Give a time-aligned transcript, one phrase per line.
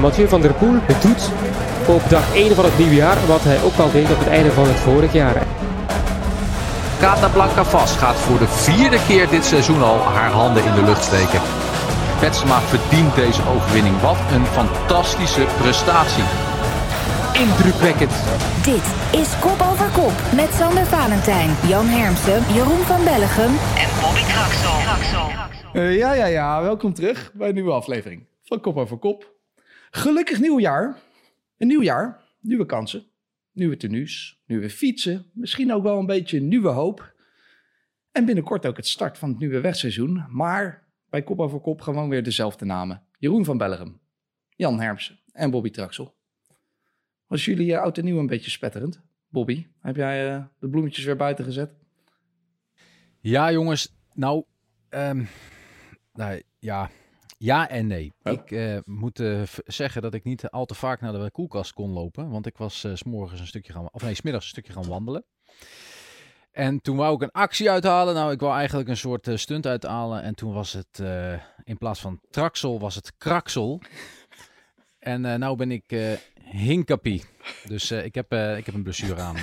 [0.00, 1.30] Mathieu van der Poel doet
[1.86, 4.52] op dag 1 van het nieuwe jaar wat hij ook al deed op het einde
[4.52, 5.46] van het vorig jaar.
[7.32, 11.04] Blanca vast gaat voor de vierde keer dit seizoen al haar handen in de lucht
[11.04, 11.40] steken.
[12.20, 14.00] Betsema verdient deze overwinning.
[14.00, 16.24] Wat een fantastische prestatie.
[17.32, 18.12] Indrukwekkend.
[18.64, 18.86] Dit
[19.20, 23.52] is Kop over Kop met Sander Valentijn, Jan Hermsen, Jeroen van Bellegem
[23.82, 24.76] en Bobby Traxel.
[25.72, 26.62] Uh, ja, ja, ja.
[26.62, 29.37] Welkom terug bij een nieuwe aflevering van Kop over Kop.
[29.90, 30.96] Gelukkig nieuwjaar.
[31.56, 33.06] Een nieuw jaar, nieuwe kansen,
[33.52, 37.14] nieuwe tenues, nieuwe fietsen, misschien ook wel een beetje nieuwe hoop.
[38.12, 40.24] En binnenkort ook het start van het nieuwe wegseizoen.
[40.28, 43.02] Maar bij Kop over Kop gewoon weer dezelfde namen.
[43.18, 44.00] Jeroen van Bellegem,
[44.56, 46.16] Jan Hermsen en Bobby Traxel.
[47.26, 49.02] Was jullie uh, oud en nieuw een beetje spetterend?
[49.28, 51.70] Bobby, heb jij uh, de bloemetjes weer buiten gezet?
[53.20, 53.96] Ja, jongens.
[54.14, 54.44] Nou,
[54.90, 55.28] um,
[56.12, 56.90] nou ja,
[57.38, 58.12] ja en nee.
[58.22, 58.32] Oh.
[58.32, 61.90] Ik uh, moet uh, zeggen dat ik niet al te vaak naar de koelkast kon
[61.90, 62.30] lopen.
[62.30, 64.88] Want ik was uh, s morgens een stukje gaan, of nee, smiddags een stukje gaan
[64.88, 65.24] wandelen.
[66.50, 68.14] En toen wou ik een actie uithalen.
[68.14, 70.22] Nou, ik wou eigenlijk een soort stunt uithalen.
[70.22, 71.02] En toen was het
[71.64, 73.80] in plaats van traksel, was het kraksel.
[74.98, 76.12] En uh, nou ben ik uh,
[76.44, 77.24] hinkapie.
[77.64, 79.36] Dus ik, heb, ik heb een blessure aan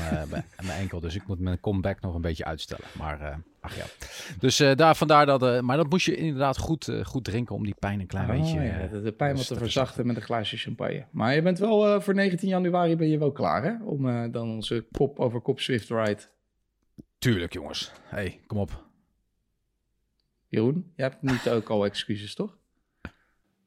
[0.61, 0.99] mijn enkel.
[0.99, 2.85] Dus ik moet mijn comeback nog een beetje uitstellen.
[2.97, 3.85] Maar ach ja.
[4.39, 5.61] Dus daar, vandaar dat...
[5.61, 8.61] maar dat moest je inderdaad goed, goed drinken om die pijn een klein oh, beetje...
[8.61, 11.05] Ja, de, de pijn wat te verzachten met een glaasje champagne.
[11.11, 13.83] Maar je bent wel voor 19 januari ben je wel klaar hè?
[13.83, 16.21] Om dan onze kop over kop Swift Ride...
[17.17, 17.91] Tuurlijk jongens.
[18.03, 18.83] hey, kom op.
[20.47, 22.57] Jeroen, je hebt niet ook al excuses toch?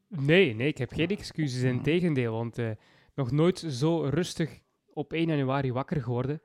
[0.07, 1.61] Nee, nee, ik heb geen excuses.
[1.61, 2.69] In tegendeel, want uh,
[3.15, 4.59] nog nooit zo rustig
[4.93, 6.41] op 1 januari wakker geworden.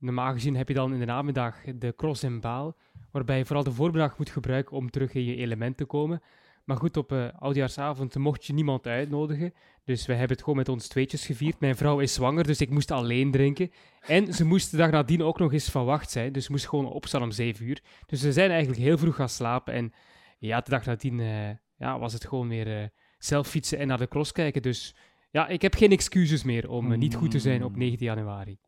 [0.00, 2.76] Normaal gezien heb je dan in de namiddag de cross en baal,
[3.10, 6.22] waarbij je vooral de voormiddag moet gebruiken om terug in je element te komen.
[6.64, 9.54] Maar goed, op uh, oudjaarsavond mocht je niemand uitnodigen.
[9.84, 11.60] Dus we hebben het gewoon met ons tweetjes gevierd.
[11.60, 13.70] Mijn vrouw is zwanger, dus ik moest alleen drinken.
[14.00, 16.32] En ze moest de dag nadien ook nog eens van wacht zijn.
[16.32, 17.82] Dus ze moest gewoon opstaan om 7 uur.
[18.06, 19.74] Dus we zijn eigenlijk heel vroeg gaan slapen.
[19.74, 19.92] En
[20.38, 22.86] ja, de dag nadien uh, ja, was het gewoon weer uh,
[23.18, 24.62] zelf fietsen en naar de cross kijken.
[24.62, 24.94] Dus
[25.30, 28.58] ja, ik heb geen excuses meer om niet goed te zijn op 19 januari.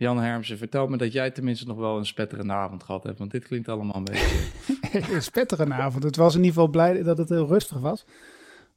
[0.00, 3.30] Jan Hermsen, vertel me dat jij tenminste nog wel een spetterende avond gehad hebt, want
[3.30, 4.50] dit klinkt allemaal een beetje...
[5.14, 6.02] een spetterende avond.
[6.02, 8.06] Het was in ieder geval blij dat het heel rustig was.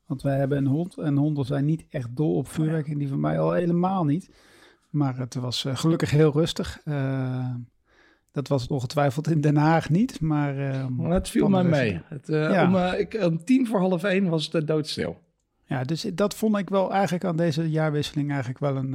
[0.05, 3.07] Want wij hebben een hond en honden zijn niet echt dol op vuurwerk en die
[3.07, 4.29] van mij al helemaal niet.
[4.89, 6.81] Maar het was uh, gelukkig heel rustig.
[6.85, 7.55] Uh,
[8.31, 10.57] dat was het ongetwijfeld in Den Haag niet, maar...
[10.57, 12.01] Uh, het viel mij mee.
[12.05, 12.67] Het, uh, ja.
[12.67, 15.22] om, uh, ik, om tien voor half één was het doodstil.
[15.73, 18.93] Ja, dus dat vond ik wel eigenlijk aan deze jaarwisseling eigenlijk wel een,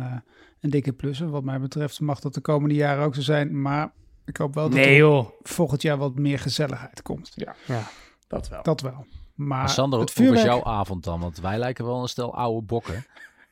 [0.61, 1.21] een dikke plus.
[1.21, 3.61] En wat mij betreft mag dat de komende jaren ook zo zijn.
[3.61, 3.93] Maar
[4.29, 7.33] ik hoop wel dat nee, er volgend jaar wat meer gezelligheid komt.
[7.35, 7.83] Ja, ja.
[8.29, 8.63] dat wel.
[8.63, 9.07] Dat wel.
[9.35, 10.39] Maar, maar Sander, het vuurwerk...
[10.41, 11.21] hoe was jouw avond dan?
[11.21, 13.05] Want wij lijken wel een stel oude bokken.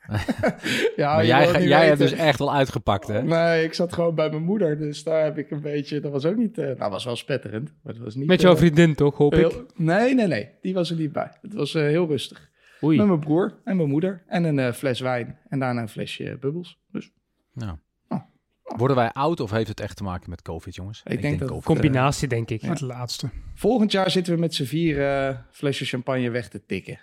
[0.97, 3.23] ja, maar jij, jij hebt dus echt wel uitgepakt, hè?
[3.23, 4.79] Nee, ik zat gewoon bij mijn moeder.
[4.79, 6.01] Dus daar heb ik een beetje...
[6.01, 6.59] Dat was ook niet...
[6.59, 7.73] Uh, nou, was wel spetterend.
[7.83, 9.65] Maar het was niet, Met jouw uh, vriendin toch, hoop heel, ik?
[9.75, 10.51] Nee, nee, nee.
[10.61, 11.31] Die was er niet bij.
[11.43, 12.51] Het was uh, heel rustig.
[12.83, 12.97] Oei.
[12.97, 14.23] Met mijn broer en mijn moeder.
[14.27, 15.39] En een fles wijn.
[15.49, 16.79] En daarna een flesje bubbels.
[16.91, 17.13] Dus...
[17.53, 17.77] Nou.
[18.09, 18.21] Oh.
[18.63, 18.79] Oh.
[18.79, 21.03] Worden wij oud of heeft het echt te maken met COVID, jongens?
[21.05, 21.65] Ik, ik denk, denk dat...
[21.65, 22.63] Combinatie, denk ik.
[22.63, 22.69] Ja.
[22.69, 23.29] Het laatste.
[23.55, 26.99] Volgend jaar zitten we met z'n vier flesjes champagne weg te tikken.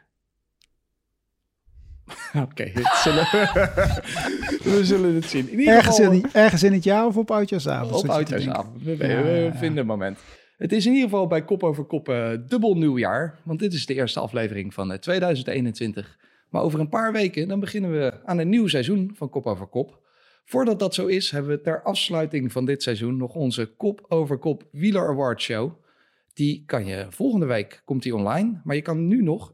[2.50, 2.72] Oké,
[4.63, 5.50] we zullen het zien.
[5.50, 8.03] In ergens, geval, in, ergens in het jaar of op oudjaarsavond?
[8.03, 10.19] Op oudjaarsavond, we, we, vinden een moment.
[10.63, 13.40] Het is in ieder geval bij Kop over Kop uh, dubbel nieuwjaar.
[13.44, 16.19] Want dit is de eerste aflevering van uh, 2021.
[16.50, 19.68] Maar over een paar weken dan beginnen we aan een nieuw seizoen van Kop over
[19.68, 20.02] Kop.
[20.46, 24.38] Voordat dat zo is, hebben we ter afsluiting van dit seizoen nog onze Kop over
[24.38, 25.72] Kop Wieler Award Show.
[26.34, 28.62] Die kan je volgende week, komt die online.
[28.63, 29.53] Maar je kan nu nog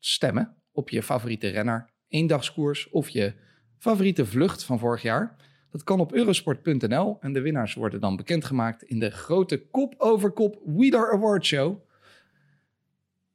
[0.00, 3.34] stemmen op je favoriete renner, eendagskoers of je
[3.78, 5.36] favoriete vlucht van vorig jaar.
[5.76, 10.30] Dat kan op eurosport.nl en de winnaars worden dan bekendgemaakt in de grote kop over
[10.30, 11.78] kop Wheeler Award Show.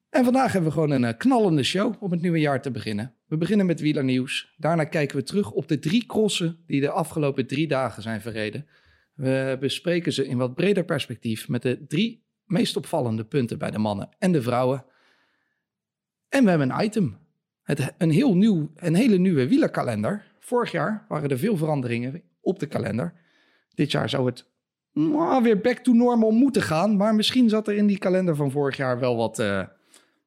[0.09, 3.13] En vandaag hebben we gewoon een eh, knallende show om het nieuwe jaar te beginnen.
[3.25, 4.54] We beginnen met wielernieuws.
[4.57, 8.68] Daarna kijken we terug op de drie crossen die de afgelopen drie dagen zijn verreden.
[9.13, 13.80] We bespreken ze in wat breder perspectief met de drie meest opvallende punten bij de
[13.80, 14.86] mannen en de vrouwen.
[16.30, 17.18] En we hebben een item
[17.63, 20.30] het, een, heel nieuw, een hele nieuwe wielerkalender.
[20.39, 23.13] Vorig jaar waren er veel veranderingen op de kalender.
[23.73, 24.45] Dit jaar zou het
[24.93, 26.97] nou, weer back to normal moeten gaan.
[26.97, 29.63] Maar misschien zat er in die kalender van vorig jaar wel wat uh,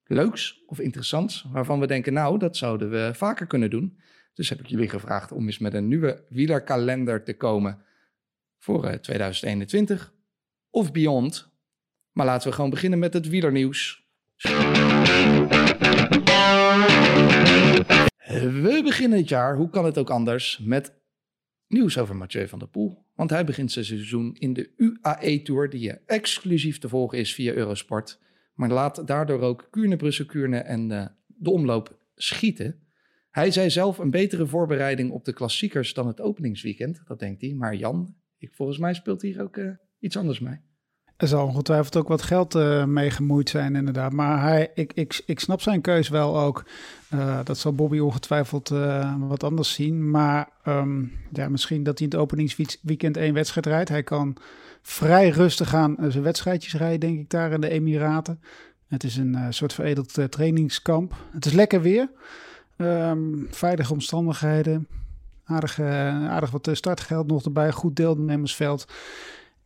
[0.04, 1.46] leuks of interessants.
[1.52, 3.98] Waarvan we denken, nou, dat zouden we vaker kunnen doen.
[4.34, 7.84] Dus heb ik jullie gevraagd om eens met een nieuwe wielerkalender te komen
[8.58, 10.12] voor uh, eh, 2021
[10.70, 11.52] of beyond.
[12.12, 14.02] Maar laten we gewoon beginnen met het wielernieuws.
[18.82, 21.02] beginnen het jaar, hoe kan het ook anders, met
[21.74, 23.04] nieuws over Mathieu van der Poel.
[23.14, 27.52] Want hij begint zijn seizoen in de UAE Tour, die exclusief te volgen is via
[27.52, 28.20] Eurosport.
[28.54, 32.78] Maar laat daardoor ook Kuurne, Brussel, Kuurne en uh, de omloop schieten.
[33.30, 37.02] Hij zei zelf een betere voorbereiding op de klassiekers dan het openingsweekend.
[37.06, 37.54] Dat denkt hij.
[37.54, 40.60] Maar Jan, ik, volgens mij speelt hier ook uh, iets anders mee.
[41.16, 44.12] Er zal ongetwijfeld ook wat geld uh, mee gemoeid zijn, inderdaad.
[44.12, 46.64] Maar hij, ik, ik, ik snap zijn keus wel ook.
[47.14, 50.10] Uh, dat zal Bobby ongetwijfeld uh, wat anders zien.
[50.10, 53.88] Maar um, ja, misschien dat hij in het openingsweekend één wedstrijd rijdt.
[53.88, 54.36] Hij kan
[54.82, 58.40] vrij rustig aan zijn wedstrijdjes rijden, denk ik, daar in de Emiraten.
[58.88, 61.14] Het is een soort veredeld trainingskamp.
[61.32, 62.10] Het is lekker weer.
[62.76, 64.86] Um, veilige omstandigheden.
[65.44, 67.72] Aardig, aardig wat startgeld nog erbij.
[67.72, 68.86] Goed deelnemersveld.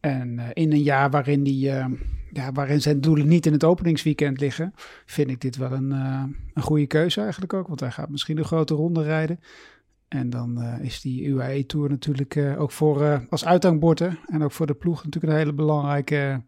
[0.01, 1.87] En uh, in een jaar waarin, die, uh,
[2.33, 4.73] ja, waarin zijn doelen niet in het openingsweekend liggen,
[5.07, 6.23] vind ik dit wel een, uh,
[6.55, 7.67] een goede keuze eigenlijk ook.
[7.67, 9.41] Want hij gaat misschien een grote ronde rijden.
[10.09, 14.75] En dan is die UAE Tour natuurlijk ook voor, als uithangbord en ook voor de
[14.75, 16.43] ploeg natuurlijk een hele belangrijke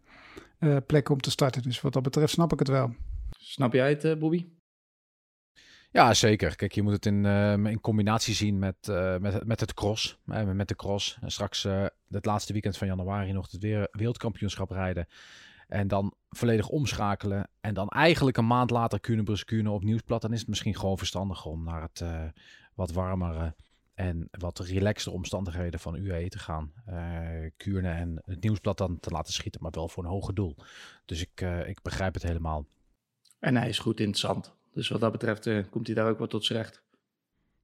[0.85, 1.61] plek om te starten.
[1.61, 2.95] Dus wat dat betreft snap ik het wel.
[3.29, 4.45] Snap jij het, Bobby?
[5.93, 6.55] Ja, zeker.
[6.55, 10.17] Kijk, je moet het in, uh, in combinatie zien met, uh, met, met het cross.
[10.25, 11.17] Uh, met de cross.
[11.21, 11.63] En straks
[12.09, 15.07] het laatste weekend van januari nog het weer wereldkampioenschap rijden.
[15.67, 17.49] En dan volledig omschakelen.
[17.61, 20.21] En dan eigenlijk een maand later Kuurne Kuurne op nieuwsplat.
[20.21, 22.03] Dan is het misschien gewoon verstandiger om naar het
[22.73, 23.55] wat warmere
[23.93, 26.73] en wat relaxte omstandigheden van UAE te gaan.
[27.57, 30.55] Kuurne en het nieuwsblad dan te laten schieten, maar wel voor een hoger doel.
[31.05, 32.65] Dus ik, ik begrijp het helemaal.
[33.39, 34.59] En hij is goed in het zand.
[34.73, 36.81] Dus wat dat betreft uh, komt hij daar ook wel tot zijn recht.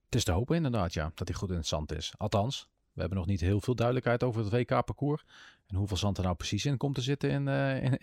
[0.06, 2.14] Het is te hopen inderdaad, ja, dat hij goed in het zand is.
[2.18, 5.24] Althans, we hebben nog niet heel veel duidelijkheid over het WK-parcours.
[5.68, 7.98] En hoeveel zand er nou precies in komt te zitten in, uh, in,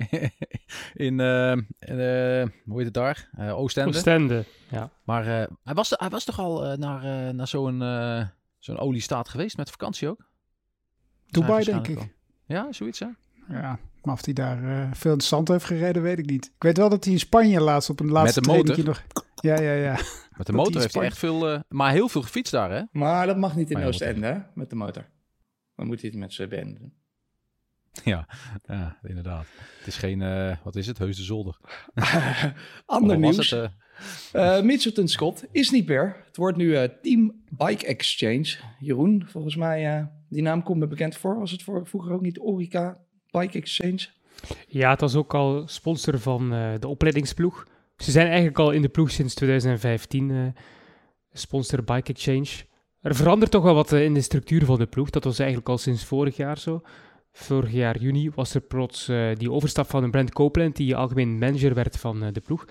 [1.06, 3.30] in uh, hoe heet het daar?
[3.38, 3.96] Oostende.
[3.96, 4.90] Oostende, ja.
[5.04, 7.78] Maar hij, was, hij was toch al naar, naar zo'n
[8.58, 10.28] zo'n oliestaat geweest met vakantie ook?
[11.26, 11.98] Dubai, denk ik.
[11.98, 12.08] Al.
[12.46, 13.06] Ja, zoiets hè?
[13.48, 16.44] Ja, maar of hij daar uh, veel in de zand heeft gereden, weet ik niet.
[16.44, 18.84] Ik weet wel dat hij in Spanje laatst op een laatste Met de motor?
[18.84, 19.04] nog...
[19.34, 19.98] Ja, ja, ja.
[20.36, 21.52] Met de motor heeft hij echt veel...
[21.52, 22.82] Uh, maar heel veel gefietst daar, hè?
[22.90, 24.38] Maar dat mag niet in Oostende, hè?
[24.54, 25.06] Met de motor.
[25.76, 26.92] Dan moet hij het met zijn benen doen.
[28.04, 28.28] Ja,
[28.64, 29.46] ja, inderdaad.
[29.78, 30.20] Het is geen...
[30.20, 30.98] Uh, wat is het?
[30.98, 31.58] Heus de zolder.
[32.86, 33.50] Ander nieuws.
[33.50, 33.70] Het,
[34.32, 36.16] uh, Mitchelton Scott is niet meer.
[36.26, 38.56] Het wordt nu Team Bike Exchange.
[38.78, 41.38] Jeroen, volgens mij, die naam komt me bekend voor.
[41.38, 43.03] Was het voor, vroeger ook niet Orica
[43.38, 44.06] Bike Exchange?
[44.66, 47.66] Ja, het was ook al sponsor van uh, de opleidingsploeg.
[47.96, 50.46] Ze zijn eigenlijk al in de ploeg sinds 2015 uh,
[51.32, 52.48] sponsor Bike Exchange.
[53.00, 55.10] Er verandert toch wel wat uh, in de structuur van de ploeg.
[55.10, 56.80] Dat was eigenlijk al sinds vorig jaar zo.
[57.32, 61.96] Vorig jaar juni was er plots die overstap van Brent Copeland, die algemeen manager werd
[61.96, 62.64] van de ploeg.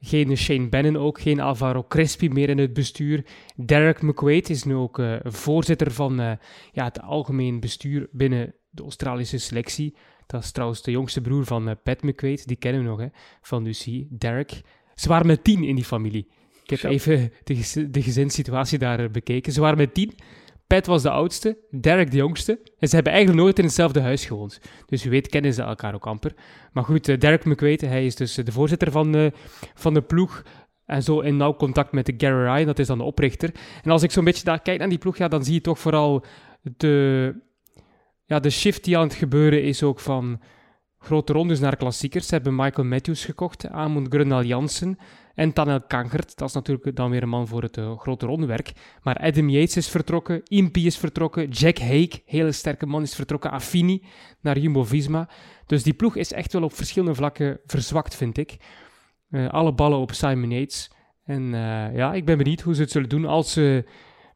[0.00, 3.24] Geen Shane Bannon ook, geen Alvaro Crespi meer in het bestuur.
[3.56, 6.38] Derek McQuaid is nu ook voorzitter van
[6.72, 9.94] ja, het algemeen bestuur binnen de Australische selectie.
[10.26, 13.06] Dat is trouwens de jongste broer van uh, Pat McQuaid, die kennen we nog, hè,
[13.40, 14.60] van Lucy, Derek.
[14.94, 16.28] Ze waren met tien in die familie.
[16.64, 19.52] Ik heb even de, de gezinssituatie daar uh, bekeken.
[19.52, 20.14] Ze waren met tien.
[20.66, 22.60] Pat was de oudste, Derek de jongste.
[22.78, 24.60] En ze hebben eigenlijk nooit in hetzelfde huis gewoond.
[24.86, 26.34] Dus u weet, kennen ze elkaar ook amper.
[26.72, 29.32] Maar goed, uh, Derek McQuaid, hij is dus de voorzitter van,
[29.74, 30.42] van de ploeg.
[30.86, 33.50] En zo in nauw contact met de Gary Ryan, dat is dan de oprichter.
[33.82, 35.78] En als ik zo'n beetje daar kijk naar die ploeg, ja, dan zie je toch
[35.78, 36.24] vooral
[36.76, 37.34] de,
[38.28, 40.40] ja, de shift die aan het gebeuren is ook van
[40.98, 42.26] grote rondes naar klassiekers.
[42.26, 44.98] Ze hebben Michael Matthews gekocht, Amund Grunal Jansen
[45.34, 46.36] en Tanel Kankert.
[46.36, 48.72] Dat is natuurlijk dan weer een man voor het uh, grote rondewerk.
[49.02, 53.50] Maar Adam Yates is vertrokken, Impy is vertrokken, Jack Hake, hele sterke man, is vertrokken,
[53.50, 54.04] Affini
[54.40, 55.28] naar Jumbo-Visma.
[55.66, 58.56] Dus die ploeg is echt wel op verschillende vlakken verzwakt, vind ik.
[59.30, 60.90] Uh, alle ballen op Simon Yates.
[61.24, 63.84] En uh, ja, ik ben benieuwd hoe ze het zullen doen als ze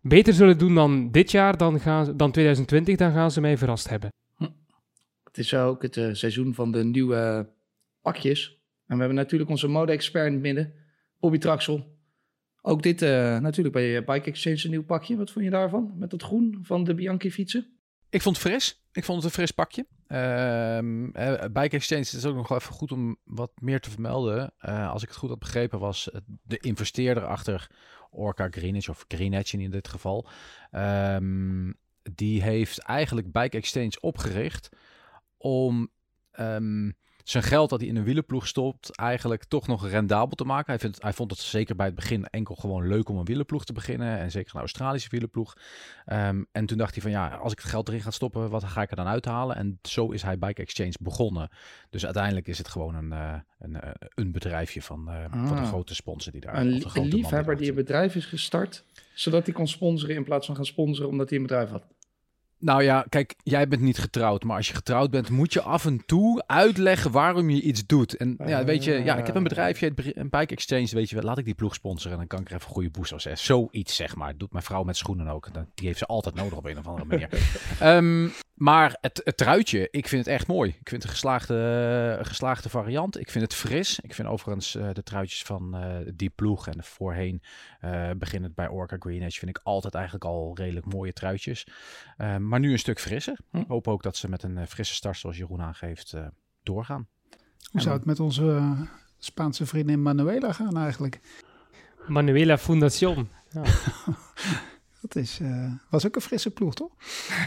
[0.03, 3.89] beter zullen doen dan dit jaar, dan, gaan, dan 2020, dan gaan ze mij verrast
[3.89, 4.13] hebben.
[4.37, 4.49] Hm.
[5.25, 7.49] Het is ook het uh, seizoen van de nieuwe
[8.01, 8.61] pakjes.
[8.87, 10.73] En we hebben natuurlijk onze mode-expert in het midden,
[11.21, 11.97] Bobby Traxel.
[12.63, 15.17] Ook dit uh, natuurlijk bij Bike Exchange een nieuw pakje.
[15.17, 15.93] Wat vond je daarvan?
[15.97, 17.67] Met dat groen van de Bianchi fietsen?
[18.11, 18.83] Ik vond het fris.
[18.93, 19.87] Ik vond het een fris pakje.
[20.13, 20.79] Uh,
[21.53, 24.53] Bike Exchange is ook nog even goed om wat meer te vermelden.
[24.61, 26.11] Uh, als ik het goed had begrepen, was
[26.43, 27.71] de investeerder achter
[28.11, 30.29] Orca Greenwich, of Greenwich in dit geval.
[30.71, 34.69] Um, die heeft eigenlijk Bike Exchange opgericht
[35.37, 35.91] om
[36.41, 40.71] um, zijn geld dat hij in een wielenploeg stopt eigenlijk toch nog rendabel te maken.
[40.71, 43.65] Hij, vindt, hij vond het zeker bij het begin enkel gewoon leuk om een wielenploeg
[43.65, 44.19] te beginnen.
[44.19, 45.57] En zeker een Australische wielenploeg.
[46.05, 48.65] Ehm, en toen dacht hij van ja, als ik het geld erin ga stoppen, wat
[48.65, 49.57] ga ik er dan uithalen?
[49.57, 51.49] En zo is hij Bike Exchange begonnen.
[51.91, 55.59] Dus uiteindelijk is het gewoon een, uh, een, uh, een bedrijfje van, uh, ah, van
[55.59, 56.57] een grote sponsor die daar...
[56.57, 60.47] Een, li een liefhebber die een bedrijf is gestart, zodat hij kon sponsoren in plaats
[60.47, 61.85] van gaan sponsoren omdat hij een bedrijf had.
[62.63, 65.85] Nou ja, kijk, jij bent niet getrouwd, maar als je getrouwd bent, moet je af
[65.85, 68.17] en toe uitleggen waarom je iets doet.
[68.17, 71.39] En ja, weet je, ja, ik heb een bedrijfje, een bike exchange, weet je, laat
[71.39, 74.17] ik die ploeg sponsoren en dan kan ik er even goede boost aan Zoiets, zeg
[74.17, 74.37] maar.
[74.37, 75.49] Doet mijn vrouw met schoenen ook.
[75.75, 77.29] Die heeft ze altijd nodig op een of andere manier.
[77.83, 80.71] um, Maar het, het truitje, ik vind het echt mooi.
[80.71, 83.19] Ik vind het een geslaagde, geslaagde variant.
[83.19, 84.01] Ik vind het fris.
[84.01, 87.43] Ik vind overigens uh, de truitjes van uh, die ploeg en voorheen
[88.17, 91.67] beginnend bij Orca Green Edge vind ik altijd eigenlijk al redelijk mooie truitjes.
[92.53, 93.39] Maar nu een stuk frisser.
[93.51, 93.57] Hm.
[93.57, 96.15] Ik hoop ook dat ze met een frisse start zoals Jeroen aangeeft
[96.63, 97.09] doorgaan.
[97.71, 98.75] Hoe zou het met onze
[99.19, 101.21] Spaanse vriendin Manuela gaan eigenlijk?
[102.07, 103.29] Manuela Fundación.
[103.51, 103.63] Ja.
[105.01, 106.91] Dat is, uh, was ook een frisse ploeg, toch?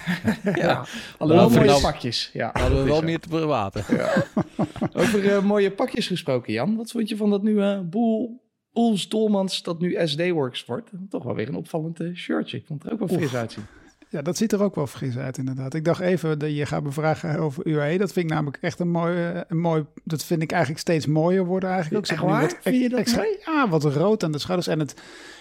[0.44, 0.86] ja, ja.
[1.18, 2.30] allemaal mooie pakjes.
[2.34, 3.96] Ja, hadden we wel meer te verwaten.
[3.96, 4.26] Ja.
[5.02, 6.76] Over uh, mooie pakjes gesproken, Jan.
[6.76, 8.42] Wat vond je van dat nieuwe Boel,
[8.74, 10.90] Oels Dolmans, dat nu SD Works wordt?
[11.10, 12.58] Toch wel weer een opvallend uh, shirtje.
[12.58, 13.66] Ik vond het er ook wel fris uitzien.
[14.10, 15.74] Ja, dat ziet er ook wel fris uit, inderdaad.
[15.74, 17.98] Ik dacht even dat je gaat me vragen over UAE.
[17.98, 19.86] Dat vind ik namelijk echt een mooi, een mooi.
[20.04, 21.70] Dat vind ik eigenlijk steeds mooier worden.
[21.70, 22.06] Eigenlijk ook.
[22.06, 24.68] Zeg maar, wat, vind je dat extra, Ja, wat rood aan de schouders.
[24.68, 24.96] En het,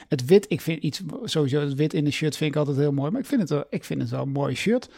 [0.08, 2.92] het wit, ik vind iets, sowieso het wit in de shirt vind ik altijd heel
[2.92, 3.10] mooi.
[3.10, 4.90] Maar ik vind het wel, ik vind het wel een mooi shirt.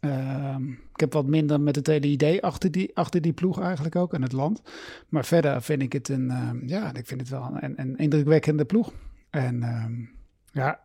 [0.00, 0.56] Uh,
[0.94, 4.14] ik heb wat minder met het hele idee achter die, achter die ploeg eigenlijk ook
[4.14, 4.62] en het land.
[5.08, 8.64] Maar verder vind ik het een, uh, ja, ik vind het wel een, een indrukwekkende
[8.64, 8.92] ploeg.
[9.30, 9.92] En ehm,
[10.52, 10.80] ja,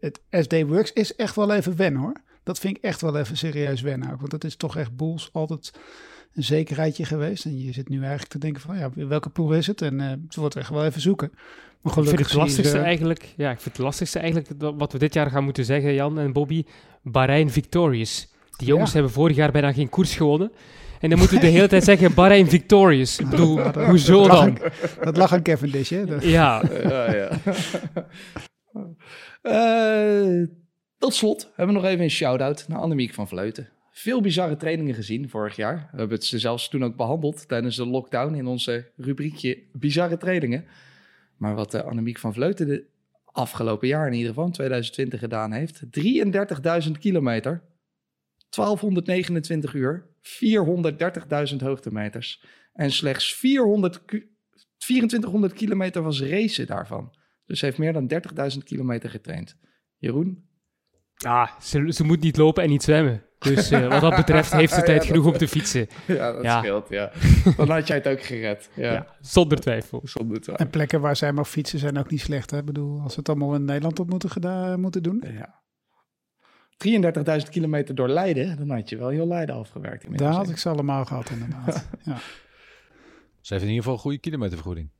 [0.00, 2.20] het SD Works is echt wel even wennen hoor.
[2.42, 4.18] Dat vind ik echt wel even serieus wennen ook.
[4.18, 5.72] Want dat is toch echt boels altijd
[6.34, 7.44] een zekerheidje geweest.
[7.44, 9.82] En je zit nu eigenlijk te denken van, ja, welke ploeg is het?
[9.82, 11.32] En uh, ze wordt echt wel even zoeken.
[11.80, 15.14] Maar ik vind het lastigste eigenlijk, ja, ik vind het lastigste eigenlijk wat we dit
[15.14, 16.64] jaar gaan moeten zeggen, Jan en Bobby,
[17.02, 18.28] Bahrein Victorious.
[18.56, 20.52] Die jongens hebben vorig jaar bijna geen koers gewonnen.
[21.00, 23.18] En dan moeten we de hele tijd zeggen Bahrein Victorious.
[23.18, 24.58] Ik bedoel, ja, dat, hoezo dat dan?
[25.02, 26.04] dat lag aan Cavendish, hè?
[26.04, 26.24] Dat.
[26.24, 26.62] Ja.
[26.82, 27.30] ja, ja.
[29.42, 30.46] uh,
[30.98, 33.68] tot slot hebben we nog even een shout-out naar Annemiek van Vleuten
[34.00, 35.88] veel bizarre trainingen gezien vorig jaar.
[35.92, 40.16] We hebben het ze zelfs toen ook behandeld tijdens de lockdown in onze rubriekje bizarre
[40.16, 40.64] trainingen.
[41.36, 42.84] Maar wat uh, Annemiek van Vleuten de
[43.24, 45.82] afgelopen jaar in ieder geval, 2020 gedaan heeft.
[45.82, 47.62] 33.000 kilometer,
[48.50, 50.06] 1229 uur,
[51.50, 52.44] 430.000 hoogtemeters.
[52.72, 54.00] En slechts 400,
[54.76, 57.14] 2400 kilometer was racen daarvan.
[57.50, 58.12] Dus ze heeft meer dan
[58.52, 59.56] 30.000 kilometer getraind.
[59.96, 60.48] Jeroen?
[61.14, 63.24] Ja, ze, ze moet niet lopen en niet zwemmen.
[63.38, 65.86] Dus uh, wat dat betreft heeft ze tijd ja, genoeg om te fietsen.
[66.06, 67.12] Ja, dat scheelt, ja.
[67.56, 68.70] Dan had jij het ook gered.
[68.74, 69.06] Ja.
[69.20, 70.00] zonder twijfel.
[70.04, 70.64] Zonder twijfel.
[70.64, 72.50] En plekken waar zij mag fietsen zijn ook niet slecht.
[72.50, 72.58] Hè?
[72.58, 75.24] Ik bedoel, als we het allemaal in Nederland op moeten, gedaan, moeten doen.
[75.26, 75.62] Ja.
[77.42, 80.18] 33.000 kilometer door Leiden, dan had je wel heel Leiden afgewerkt.
[80.18, 81.88] Daar had ik ze allemaal gehad, inderdaad.
[82.02, 82.18] ja.
[83.40, 84.90] Ze heeft in ieder geval een goede kilometervergoeding.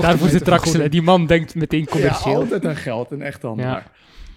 [0.00, 0.90] Daarvoor zit Draxler.
[0.90, 2.34] Die man denkt meteen commercieel.
[2.34, 3.42] Ja, altijd aan geld, een echt.
[3.42, 3.84] Ja.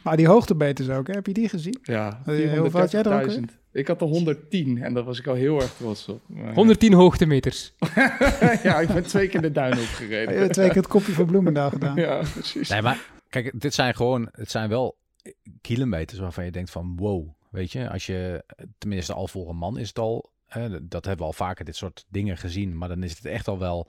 [0.06, 1.14] Maar die hoogtemeters ook, hè?
[1.14, 1.78] heb je die gezien?
[1.82, 3.32] Ja, hoeveel had jij er ook?
[3.72, 6.22] Ik had er 110 en daar was ik al heel erg trots op.
[6.28, 7.74] Maar, 110 hoogtemeters.
[8.64, 10.36] ja, ik ben twee keer de duin opgereden.
[10.40, 11.96] Hebt twee keer het kopje van Bloemendaal gedaan.
[12.06, 12.70] ja, precies.
[12.70, 14.98] Nee, maar kijk, dit zijn gewoon, het zijn wel
[15.62, 18.44] kilometers waarvan je denkt van wow, weet je, als je,
[18.78, 21.76] tenminste al voor een man is het al, hè, dat hebben we al vaker dit
[21.76, 23.88] soort dingen gezien, maar dan is het echt al wel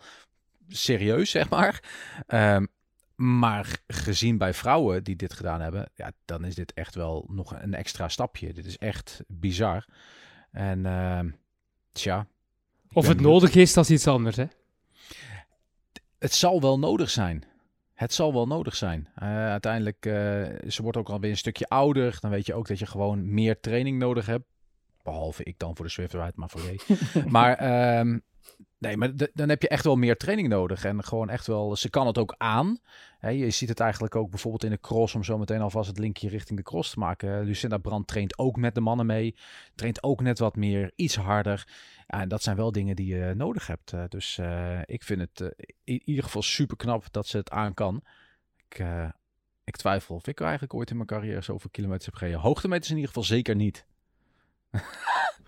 [0.69, 1.83] serieus, zeg maar.
[2.29, 2.69] Um,
[3.17, 7.55] maar gezien bij vrouwen die dit gedaan hebben, ja, dan is dit echt wel nog
[7.63, 8.53] een extra stapje.
[8.53, 9.85] Dit is echt bizar.
[10.51, 11.21] En uh,
[11.93, 12.27] tja.
[12.93, 14.45] Of het nodig is, dat is iets anders, hè?
[16.19, 17.45] Het zal wel nodig zijn.
[17.95, 19.09] Het zal wel nodig zijn.
[19.23, 20.13] Uh, uiteindelijk, uh,
[20.69, 22.17] ze wordt ook alweer een stukje ouder.
[22.21, 24.45] Dan weet je ook dat je gewoon meer training nodig hebt.
[25.03, 26.97] Behalve ik dan voor de Swift Ride, maar voor je.
[27.29, 28.23] maar um,
[28.79, 30.85] Nee, maar dan heb je echt wel meer training nodig.
[30.85, 32.79] En gewoon echt wel, ze kan het ook aan.
[33.21, 36.29] je ziet het eigenlijk ook bijvoorbeeld in de cross, om zo meteen alvast het linkje
[36.29, 37.45] richting de cross te maken.
[37.45, 39.37] Lucinda Brand traint ook met de mannen mee.
[39.75, 41.69] Traint ook net wat meer, iets harder.
[42.07, 43.93] En dat zijn wel dingen die je nodig hebt.
[43.93, 47.75] Eh, dus uh, ik vind het in ieder geval super knap dat ze het aan
[47.75, 48.03] kan.
[48.69, 48.85] Ik,
[49.65, 52.41] ik twijfel of ik eigenlijk ooit in mijn carrière zoveel kilometers heb gereden.
[52.41, 53.87] Hoogtemeters in ieder geval zeker niet.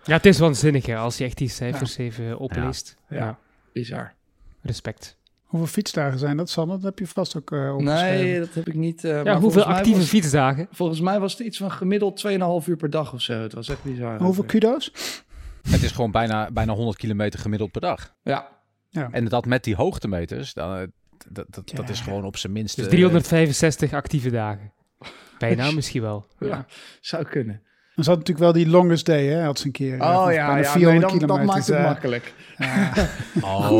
[0.03, 2.97] Ja, het is waanzinnig hè, als je echt die cijfers even opleest.
[3.09, 3.39] Ja, ja.
[3.73, 4.13] bizar.
[4.61, 5.17] Respect.
[5.43, 6.75] Hoeveel fietsdagen zijn dat, Sander?
[6.75, 8.25] Dat heb je vast ook uh, opgeschreven.
[8.25, 9.03] Nee, dat heb ik niet.
[9.03, 10.67] Uh, ja, hoeveel actieve was, fietsdagen?
[10.71, 12.27] Volgens mij was het iets van gemiddeld
[12.63, 13.33] 2,5 uur per dag of zo.
[13.33, 14.21] Het was echt bizar.
[14.21, 14.91] Hoeveel kudo's?
[15.69, 18.15] Het is gewoon bijna, bijna 100 kilometer gemiddeld per dag.
[18.23, 18.47] Ja.
[18.89, 19.09] ja.
[19.11, 20.91] En dat met die hoogtemeters, dan,
[21.29, 22.75] dat, dat, dat is gewoon op zijn minst...
[22.75, 24.73] Dus 365 actieve dagen.
[25.37, 26.27] Bijna misschien wel.
[26.39, 26.65] Ja,
[27.01, 27.61] zou kunnen.
[27.99, 29.43] Dan zat natuurlijk wel die longest day, hè?
[29.43, 29.93] Had ze een keer.
[29.93, 32.33] Oh ja, ja 400 nee, dan, dat maakt het uh, makkelijk.
[32.57, 32.97] Uh,
[33.63, 33.75] oh.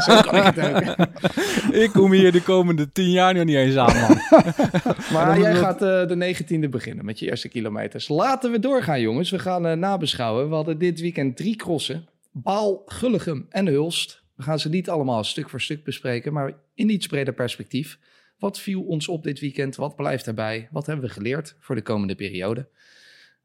[0.00, 1.06] Zo kan ik het ook.
[1.84, 4.18] ik kom hier de komende tien jaar nog niet eens aan, man.
[5.12, 8.08] maar jij gaat uh, de 19e beginnen met je eerste kilometers.
[8.08, 9.30] Laten we doorgaan, jongens.
[9.30, 10.48] We gaan uh, nabeschouwen.
[10.48, 12.08] We hadden dit weekend drie crossen.
[12.32, 14.22] Baal, Gulligem en Hulst.
[14.36, 17.98] We gaan ze niet allemaal stuk voor stuk bespreken, maar in iets breder perspectief.
[18.38, 19.76] Wat viel ons op dit weekend?
[19.76, 20.68] Wat blijft erbij?
[20.70, 22.68] Wat hebben we geleerd voor de komende periode?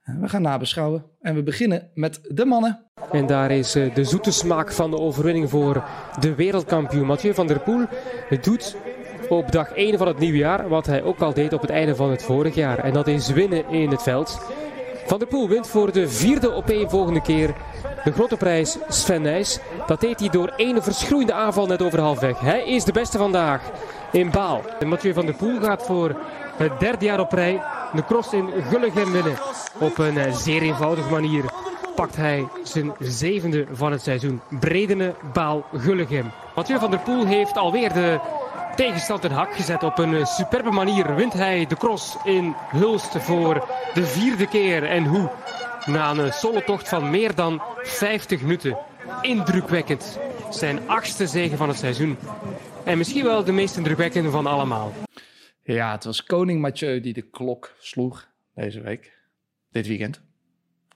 [0.02, 2.86] Eh, we gaan nabeschouwen en we beginnen met de mannen.
[3.12, 5.84] En daar is eh, de zoete smaak van de overwinning voor
[6.20, 7.86] de wereldkampioen Mathieu van der Poel.
[8.30, 8.78] Het doet
[9.30, 11.96] op dag 1 van het nieuwe jaar wat hij ook al deed op het einde
[11.96, 12.80] van het vorig jaar.
[12.80, 14.40] En dat is winnen in het veld.
[15.06, 17.56] Van der Poel wint voor de vierde opeenvolgende keer
[18.04, 19.60] de grote prijs Sven Nijs.
[19.88, 22.40] Dat deed hij door één verschroeiende aanval net over halfweg.
[22.40, 23.72] Hij is de beste vandaag
[24.12, 24.62] in Baal.
[24.80, 26.15] En Mathieu van der Poel gaat voor
[26.58, 27.62] het derde jaar op rij
[27.94, 29.38] de cross in Gulligem winnen.
[29.80, 31.44] Op een eh, zeer eenvoudige manier
[31.96, 34.41] pakt hij zijn zevende van het seizoen.
[34.60, 36.32] Bredene Baal Gulligem.
[36.56, 38.20] Mathieu van der Poel heeft alweer de
[38.75, 39.84] tegenstand een hak gezet.
[39.84, 44.84] Op een eh, superbe manier wint hij de cross in Hulst voor de vierde keer.
[44.84, 45.30] En hoe?
[45.86, 48.77] Na een solotocht van meer dan 50 minuten.
[49.22, 50.20] Indrukwekkend.
[50.50, 52.18] Zijn achtste zege van het seizoen.
[52.86, 54.94] En misschien wel de meest indrukwekkende van allemaal.
[55.64, 59.20] Ja, het was koning Mathieu die de klok sloeg deze week.
[59.72, 60.22] Dit weekend.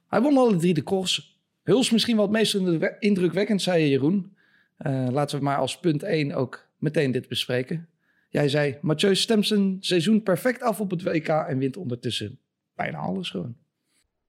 [0.07, 1.39] Hij won alle drie de cross.
[1.63, 2.53] Huls misschien wel het meest
[2.99, 4.35] indrukwekkend, zei je Jeroen.
[4.79, 7.89] Uh, laten we maar als punt 1 ook meteen dit bespreken.
[8.29, 12.39] Jij zei, Mathieu stemt zijn seizoen perfect af op het WK en wint ondertussen
[12.75, 13.55] bijna alles gewoon.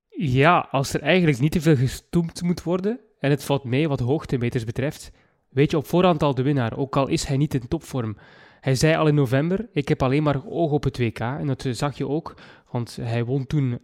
[0.09, 4.01] Ja, als er eigenlijk niet te veel gestoemd moet worden en het valt mee wat
[4.01, 5.13] hoogtemeters betreft,
[5.49, 8.17] weet je op voorhand al de winnaar, ook al is hij niet in topvorm.
[8.61, 11.19] Hij zei al in november, ik heb alleen maar oog op het WK.
[11.19, 12.35] En dat zag je ook,
[12.71, 13.79] want hij won toen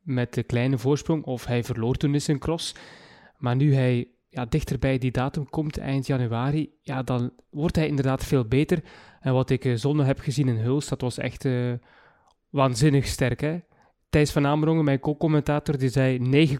[0.00, 2.74] met de kleine voorsprong, of hij verloor toen in zijn cross.
[3.38, 7.86] Maar nu hij ja, dichter bij die datum komt, eind januari, ja, dan wordt hij
[7.86, 8.82] inderdaad veel beter.
[9.20, 11.72] En wat ik uh, zondag heb gezien in Huls, dat was echt uh,
[12.50, 13.40] waanzinnig sterk.
[13.40, 13.58] Hè?
[14.08, 16.58] Thijs van Amerongen, mijn co-commentator, die zei 9,8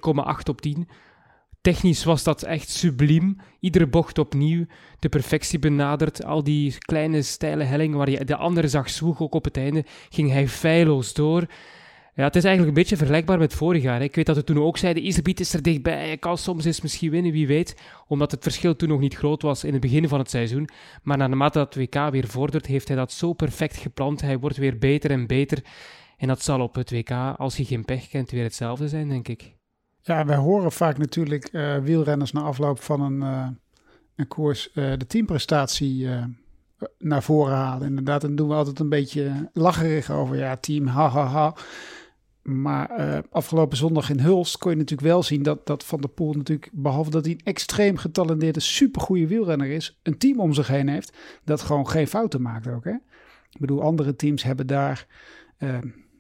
[0.49, 0.89] op 10.
[1.69, 3.37] Technisch was dat echt subliem.
[3.61, 4.67] Iedere bocht opnieuw,
[4.99, 6.25] de perfectie benaderd.
[6.25, 9.85] Al die kleine steile hellingen waar je de andere zag zwoeg ook op het einde,
[10.09, 11.47] ging hij feilloos door.
[12.15, 14.03] Ja, het is eigenlijk een beetje vergelijkbaar met vorig jaar.
[14.03, 16.81] Ik weet dat we toen ook zeiden, Iserbiet is er dichtbij, hij kan soms eens
[16.81, 17.77] misschien winnen, wie weet.
[18.07, 20.69] Omdat het verschil toen nog niet groot was in het begin van het seizoen.
[21.03, 24.21] Maar naarmate dat WK weer vordert, heeft hij dat zo perfect gepland.
[24.21, 25.65] Hij wordt weer beter en beter.
[26.17, 29.29] En dat zal op het WK, als je geen pech kent, weer hetzelfde zijn, denk
[29.29, 29.58] ik.
[30.03, 33.49] Ja, wij horen vaak natuurlijk uh, wielrenners na afloop van een, uh,
[34.17, 36.09] een koers uh, de teamprestatie
[36.99, 37.89] naar voren halen.
[37.89, 40.37] Inderdaad, dan doen we altijd een beetje lacherig over.
[40.37, 41.55] Ja, team, ha, ha, ha.
[42.43, 46.33] Maar afgelopen zondag in Hulst kon je natuurlijk wel zien dat, dat Van der Poel
[46.33, 50.89] natuurlijk, behalve dat hij een extreem getalenteerde, supergoeie wielrenner is, een team om zich heen
[50.89, 52.85] heeft dat gewoon geen fouten maakt ook.
[52.85, 52.95] Hè?
[53.51, 55.07] Ik bedoel, andere teams hebben daar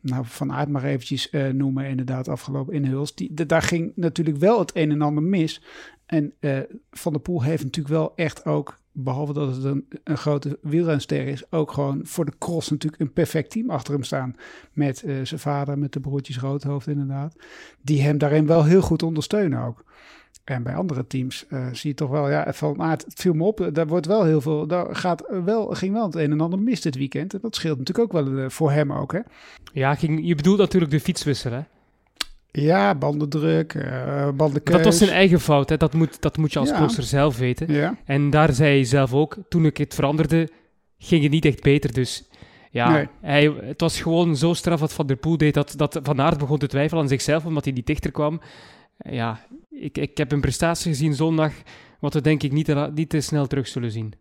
[0.08, 3.14] nou, Van Aert maar eventjes uh, noemen, inderdaad, afgelopen in Huls.
[3.14, 5.62] Die, daar ging natuurlijk wel het een en ander mis.
[6.06, 6.58] En uh,
[6.90, 11.52] Van der Poel heeft natuurlijk wel echt ook, behalve dat het een, grote wielrenster is,
[11.52, 14.36] ook gewoon voor de cross natuurlijk een perfect team achter hem staan.
[14.72, 17.36] Met uh, zijn vader, met de broertjes Roodhoofd inderdaad.
[17.82, 19.84] Die hem daarin wel heel goed ondersteunen ook.
[20.50, 23.44] En bij andere teams uh, zie je toch wel, ja, van aard, het viel me
[23.44, 26.58] op, daar wordt wel heel veel, daar gaat wel, ging wel het een en ander
[26.58, 27.34] mis dit weekend.
[27.34, 29.20] En dat scheelt natuurlijk ook wel uh, voor hem ook, hè?
[29.72, 31.60] Ja, ging, je bedoelt natuurlijk de fietswissel, hè?
[32.50, 34.76] Ja, bandendruk, uh, bandenkeus.
[34.76, 35.76] Dat was zijn eigen fout, hè?
[35.76, 36.88] Dat, moet, dat moet je als ja.
[36.88, 37.72] zelf weten.
[37.72, 37.96] Ja.
[38.04, 40.48] En daar zei hij zelf ook, toen ik het veranderde,
[40.98, 41.92] ging het niet echt beter.
[41.92, 42.28] Dus
[42.70, 43.08] ja, nee.
[43.20, 46.38] hij, het was gewoon zo straf wat Van der Poel deed, dat, dat Van Aert
[46.38, 48.40] begon te twijfelen aan zichzelf, omdat hij niet dichter kwam.
[48.98, 49.40] Ja,
[49.80, 51.52] ik, ik heb een prestatie gezien zondag,
[52.00, 54.14] wat we denk ik niet, niet te snel terug zullen zien.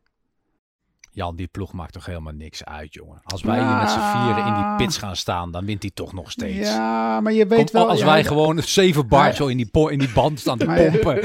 [1.18, 3.22] Jan, die ploeg maakt toch helemaal niks uit, jongen.
[3.24, 3.68] Als wij ja.
[3.68, 6.70] hier met z'n vieren in die pits gaan staan, dan wint hij toch nog steeds.
[6.70, 7.90] Ja, maar je weet Kom, wel...
[7.90, 11.20] Als ja, wij gewoon zeven bar zo in die, in die band staan te pompen.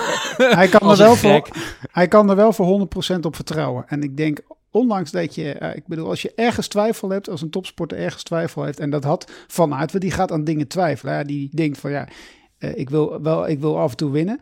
[0.58, 1.48] hij, kan er wel voor,
[1.92, 3.84] hij kan er wel voor 100% op vertrouwen.
[3.86, 5.56] En ik denk, ondanks dat je...
[5.60, 8.80] Uh, ik bedoel, als je ergens twijfel hebt, als een topsporter ergens twijfel heeft...
[8.80, 11.14] en dat had vanuit, want die gaat aan dingen twijfelen.
[11.14, 12.08] Hè, die denkt van, ja,
[12.58, 14.40] ik, wil wel, ik wil af en toe winnen.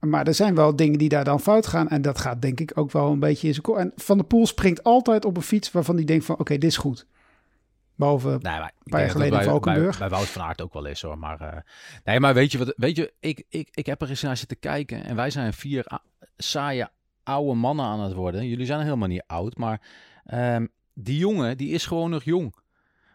[0.00, 1.88] Maar er zijn wel dingen die daar dan fout gaan.
[1.88, 3.76] En dat gaat denk ik ook wel een beetje in zijn kop.
[3.76, 6.38] En Van der Poel springt altijd op een fiets waarvan hij denkt van...
[6.38, 7.06] oké, dit is goed.
[7.94, 9.98] Behalve Nee, maar ik paar jaar geleden bij, Valkenburg.
[9.98, 11.18] Bij, bij Wout van Aert ook wel is hoor.
[11.18, 11.60] Maar, eh,
[12.04, 12.72] nee, maar weet je wat?
[12.76, 15.04] Weet je, ik, ik, ik heb er eens naar zitten kijken.
[15.04, 15.86] En wij zijn vier
[16.36, 16.88] saaie
[17.22, 18.48] oude mannen aan het worden.
[18.48, 19.56] Jullie zijn helemaal niet oud.
[19.56, 19.80] Maar
[20.24, 22.54] ehm, die jongen, die is gewoon nog jong.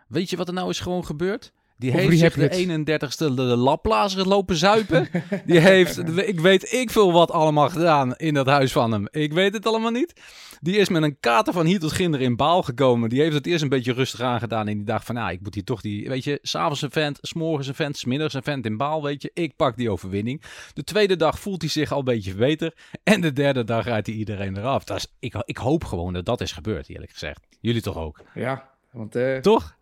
[0.07, 1.53] Weet je wat er nou is gewoon gebeurd?
[1.77, 5.07] Die Over heeft zich de je 31ste de, de laplazer lopen zuipen.
[5.45, 9.07] Die heeft, ik weet ik veel wat allemaal gedaan in dat huis van hem.
[9.11, 10.13] Ik weet het allemaal niet.
[10.61, 13.09] Die is met een kater van hier tot ginder in baal gekomen.
[13.09, 14.67] Die heeft het eerst een beetje rustig aangedaan.
[14.67, 16.09] En die dacht van, nou, ik moet hier toch die...
[16.09, 19.31] Weet je, s'avonds een vent, s'morgens een vent, s'middags een vent in baal, weet je.
[19.33, 20.41] Ik pak die overwinning.
[20.73, 22.73] De tweede dag voelt hij zich al een beetje beter.
[23.03, 24.83] En de derde dag rijdt hij iedereen eraf.
[24.83, 27.47] Dat is, ik, ik hoop gewoon dat dat is gebeurd, eerlijk gezegd.
[27.59, 28.21] Jullie toch ook?
[28.33, 29.75] Ja, want eh, Toch?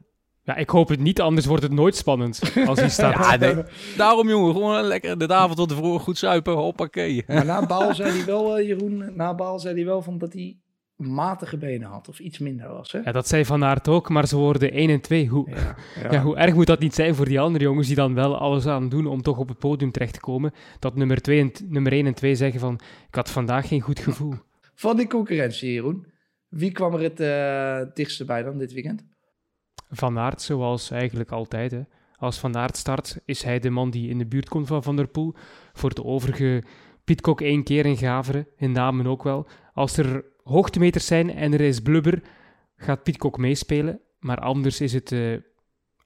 [0.43, 3.15] Ja, ik hoop het niet, anders wordt het nooit spannend als hij start.
[3.25, 3.63] Ja, nee.
[3.97, 6.53] Daarom, jongen, gewoon lekker de avond tot tevoren goed zuipen.
[6.53, 7.23] Hoppakee.
[7.27, 10.33] maar na Baal zei hij wel, eh, Jeroen, na Baal zei hij wel van dat
[10.33, 10.57] hij
[10.95, 12.09] matige benen had.
[12.09, 12.99] Of iets minder was, hè?
[12.99, 15.27] Ja, dat zei Van Aert ook, maar ze worden 1 en 2.
[15.27, 15.75] Hoe, Ja,
[16.11, 16.21] ja.
[16.21, 18.89] hoe erg moet dat niet zijn voor die andere jongens die dan wel alles aan
[18.89, 20.51] doen om toch op het podium terecht te komen?
[20.79, 22.73] Dat nummer, 2 en, nummer 1 en 2 zeggen van,
[23.07, 24.33] ik had vandaag geen goed gevoel.
[24.75, 26.05] Van die concurrentie, Jeroen.
[26.49, 29.03] Wie kwam er het eh, dichtste bij dan dit weekend?
[29.95, 31.71] Van Aert, zoals eigenlijk altijd.
[31.71, 31.81] Hè.
[32.17, 34.95] Als Van Aert start, is hij de man die in de buurt komt van Van
[34.95, 35.35] der Poel.
[35.73, 36.63] Voor de overige
[37.03, 39.47] Pitcock één keer in Gaveren, in Namen ook wel.
[39.73, 42.21] Als er hoogtemeters zijn en er is blubber,
[42.75, 43.99] gaat Pitcock meespelen.
[44.19, 45.37] Maar anders is het eh,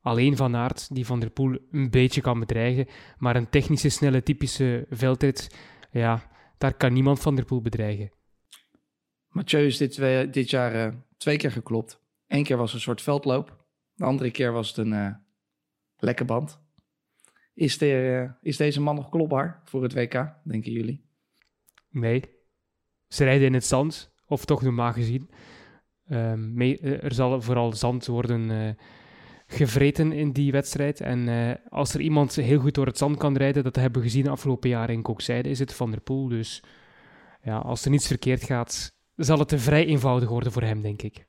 [0.02, 2.86] alleen Van Aert die Van der Poel een beetje kan bedreigen.
[3.18, 5.56] Maar een technische, snelle, typische veldrit,
[5.92, 8.12] ja, daar kan niemand Van der Poel bedreigen.
[9.30, 12.00] Mathieu is dit, twee- dit jaar eh, twee keer geklopt.
[12.28, 13.66] Eén keer was een soort veldloop.
[13.98, 15.14] De andere keer was het een eh
[15.98, 16.62] lekke band.
[17.54, 21.06] Is, eh, is deze man nog klopbaar voor het WK, denken jullie?
[21.90, 22.24] Nee.
[23.08, 25.30] Ze rijden in het zand, of toch normaal gezien.
[26.08, 28.76] Ehm, eh, er zal vooral zand worden
[29.48, 31.02] gevreten in die wedstrijd.
[31.02, 34.28] En als er iemand heel goed door het zand kan rijden, dat hebben we gezien
[34.28, 36.28] afgelopen jaren in Kokzijde, is het Van der Poel.
[36.28, 36.64] Dus
[37.42, 41.28] ja, als er niets verkeerd gaat, zal het vrij eenvoudig worden voor hem, denk ik.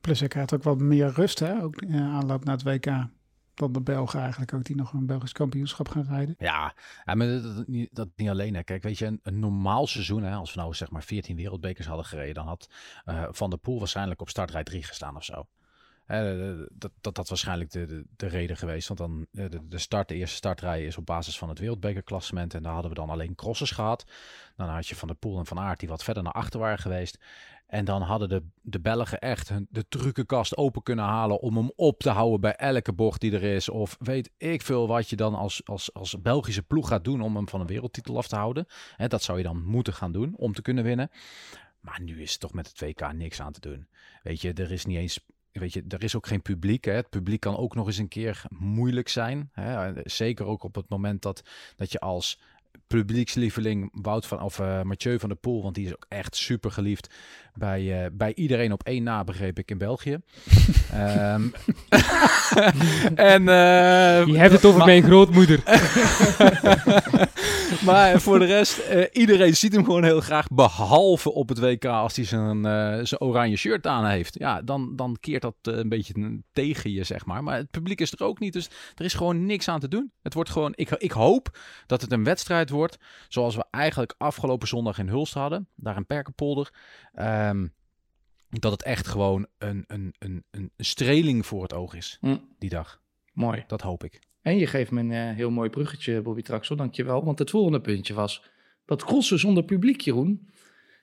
[0.00, 1.62] Plus hij krijgt ook wat meer rust, hè?
[1.62, 3.08] Ook in aanloop naar het WK.
[3.54, 6.34] Dan de Belgen eigenlijk ook, die nog een Belgisch kampioenschap gaan rijden.
[6.38, 8.54] Ja, maar dat, niet, dat niet alleen.
[8.54, 8.62] Hè.
[8.62, 11.86] Kijk, weet je, een, een normaal seizoen, hè, als we nou zeg maar 14 wereldbekers
[11.86, 12.70] hadden gereden, dan had
[13.04, 15.46] eh, Van der Poel waarschijnlijk op startrij 3 gestaan of zo.
[16.10, 18.88] De- de- dat, dat dat waarschijnlijk de, de, de reden geweest.
[18.88, 22.54] Want dan eh, de, de, start, de eerste startrij is op basis van het wereldbekerklassement.
[22.54, 24.04] En daar hadden we dan alleen crossers gehad.
[24.56, 26.78] Dan had je Van der Poel en Van Aert die wat verder naar achter waren
[26.78, 27.18] geweest.
[27.66, 31.72] En dan hadden de, de Belgen echt hun, de trucenkast open kunnen halen om hem
[31.76, 33.68] op te houden bij elke bocht die er is.
[33.68, 37.36] Of weet ik veel wat je dan als, als, als Belgische ploeg gaat doen om
[37.36, 38.66] hem van een wereldtitel af te houden.
[38.96, 41.10] Hè, dat zou je dan moeten gaan doen om te kunnen winnen.
[41.80, 43.88] Maar nu is het toch met het WK niks aan te doen.
[44.22, 45.20] Weet je, er is niet eens.
[45.52, 46.84] Weet je, er is ook geen publiek.
[46.84, 46.92] Hè.
[46.92, 49.50] Het publiek kan ook nog eens een keer moeilijk zijn.
[49.52, 49.92] Hè.
[50.04, 51.42] Zeker ook op het moment dat,
[51.76, 52.40] dat je als
[52.94, 56.70] publiekslieveling Wout van of eh, Mathieu van der Poel, want die is ook echt super
[56.70, 57.14] geliefd
[57.54, 60.18] bij, eh, bij iedereen op één na, begreep ik in België.
[60.92, 61.42] Ehm,
[63.14, 65.62] en eh, Je hebt het over maar- mijn grootmoeder.
[67.84, 70.48] maar voor de rest, eh, iedereen ziet hem gewoon heel graag.
[70.48, 74.38] Behalve op het WK als hij zijn, eh, zijn oranje shirt aan heeft.
[74.38, 77.42] Ja, dan, dan keert dat een beetje tegen je, zeg maar.
[77.42, 78.52] Maar het publiek is er ook niet.
[78.52, 80.12] Dus er is gewoon niks aan te doen.
[80.22, 82.79] Het wordt gewoon, ik, ik hoop dat het een wedstrijd wordt.
[83.28, 85.68] Zoals we eigenlijk afgelopen zondag in Hulst hadden.
[85.74, 86.72] Daar in Perkenpolder.
[87.14, 87.66] Ehm,
[88.50, 92.18] dat het echt gewoon een, een, een, een streling voor het oog is.
[92.20, 93.00] Hm, Die dag.
[93.32, 93.64] mooi.
[93.66, 94.20] Dat hoop ik.
[94.42, 96.76] En je geeft me een eh, heel mooi bruggetje, Bobby Traxel.
[96.76, 97.24] Dankjewel.
[97.24, 98.42] Want het volgende puntje was
[98.84, 100.48] dat crossen zonder publiek, Jeroen.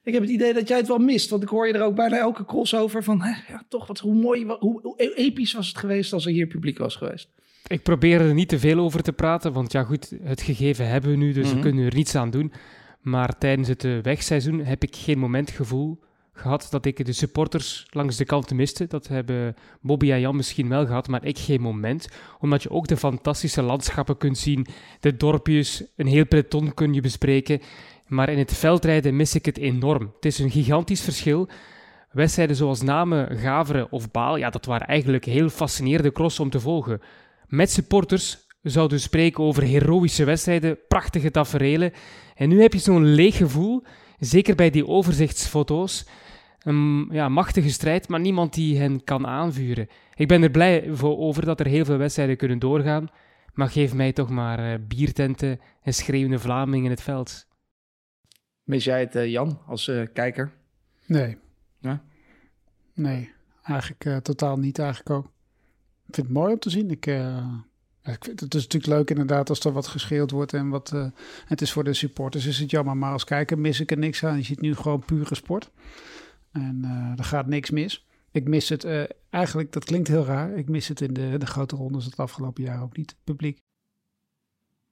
[0.03, 1.29] Ik heb het idee dat jij het wel mist.
[1.29, 3.21] Want ik hoor je er ook bijna elke cross over van...
[3.21, 6.77] Hè, ja, toch, wat, hoe mooi, hoe episch was het geweest als er hier publiek
[6.77, 7.29] was geweest.
[7.67, 11.10] Ik probeer er niet te veel over te praten, want ja goed, het gegeven hebben
[11.12, 11.56] we nu, dus Mhm.
[11.56, 12.51] we kunnen er niets aan doen.
[13.01, 15.99] Maar tijdens het eh, wegseizoen heb ik geen moment gevoel
[16.34, 18.88] gehad dat ik de supporters langs de kanten miste.
[18.88, 22.08] Dat hebben Bobby en Jan misschien wel gehad, maar ik geen moment.
[22.39, 24.67] Omdat je ook de fantastische landschappen kunt zien,
[24.99, 27.60] de dorpjes, een heel peloton kun je bespreken.
[28.08, 30.12] Maar in het veldrijden mis ik het enorm.
[30.15, 31.49] Het is een gigantisch verschil.
[32.12, 36.60] Wedstrijden zoals Namen, Gaveren of Baal, ja, dat waren eigenlijk heel fascinerende cross om te
[36.60, 37.01] volgen.
[37.47, 41.91] Met supporters zouden we spreken over heroïsche wedstrijden, prachtige taferelen.
[42.36, 43.83] En nu heb je zo'n leeg gevoel,
[44.19, 46.07] zeker bij die overzichtsfoto's.
[46.60, 49.88] Een ja, machtige strijd, maar niemand die hen kan aanvuren.
[50.15, 53.07] Ik ben er blij voor over dat er heel veel wedstrijden kunnen doorgaan.
[53.53, 57.47] Maar geef mij toch maar eh, biertenten en schreeuwende Vlamingen in het veld.
[58.63, 60.51] Mis jij het, uh, Jan, als uh, kijker?
[61.05, 61.38] Nee.
[61.79, 62.03] Ja?
[62.93, 63.31] Nee,
[63.63, 65.31] eigenlijk uh, totaal niet eigenlijk ook.
[66.07, 66.91] Ik vind het mooi om te zien.
[66.91, 67.05] Ik,
[68.03, 70.93] ik vind, het is natuurlijk leuk inderdaad als er wat gescheeld wordt en wat...
[71.45, 74.23] het is voor de supporters is het jammer, maar als kijker mis ik er niks
[74.23, 74.37] aan.
[74.37, 75.71] Je ziet nu gewoon pure sport.
[76.51, 76.83] En
[77.17, 78.05] er gaat niks mis.
[78.31, 78.87] Ik mis het
[79.29, 82.63] eigenlijk, dat klinkt heel raar, ik mis het in de, de grote rondes het afgelopen
[82.63, 83.61] jaar ook niet, het publiek.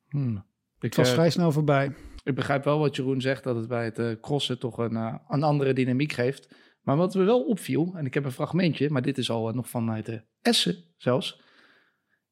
[0.10, 0.46] Hmm.
[0.80, 1.96] Ik was vrij snel voorbij.
[2.24, 5.16] Ik begrijp wel wat Jeroen zegt, dat het bij het uh, crossen toch een, uh,
[5.28, 6.56] een andere dynamiek geeft.
[6.86, 9.56] Maar wat me wel opviel, en ik heb een fragmentje, maar dit is al uh,
[9.56, 11.42] nog vanuit de Essen zelfs,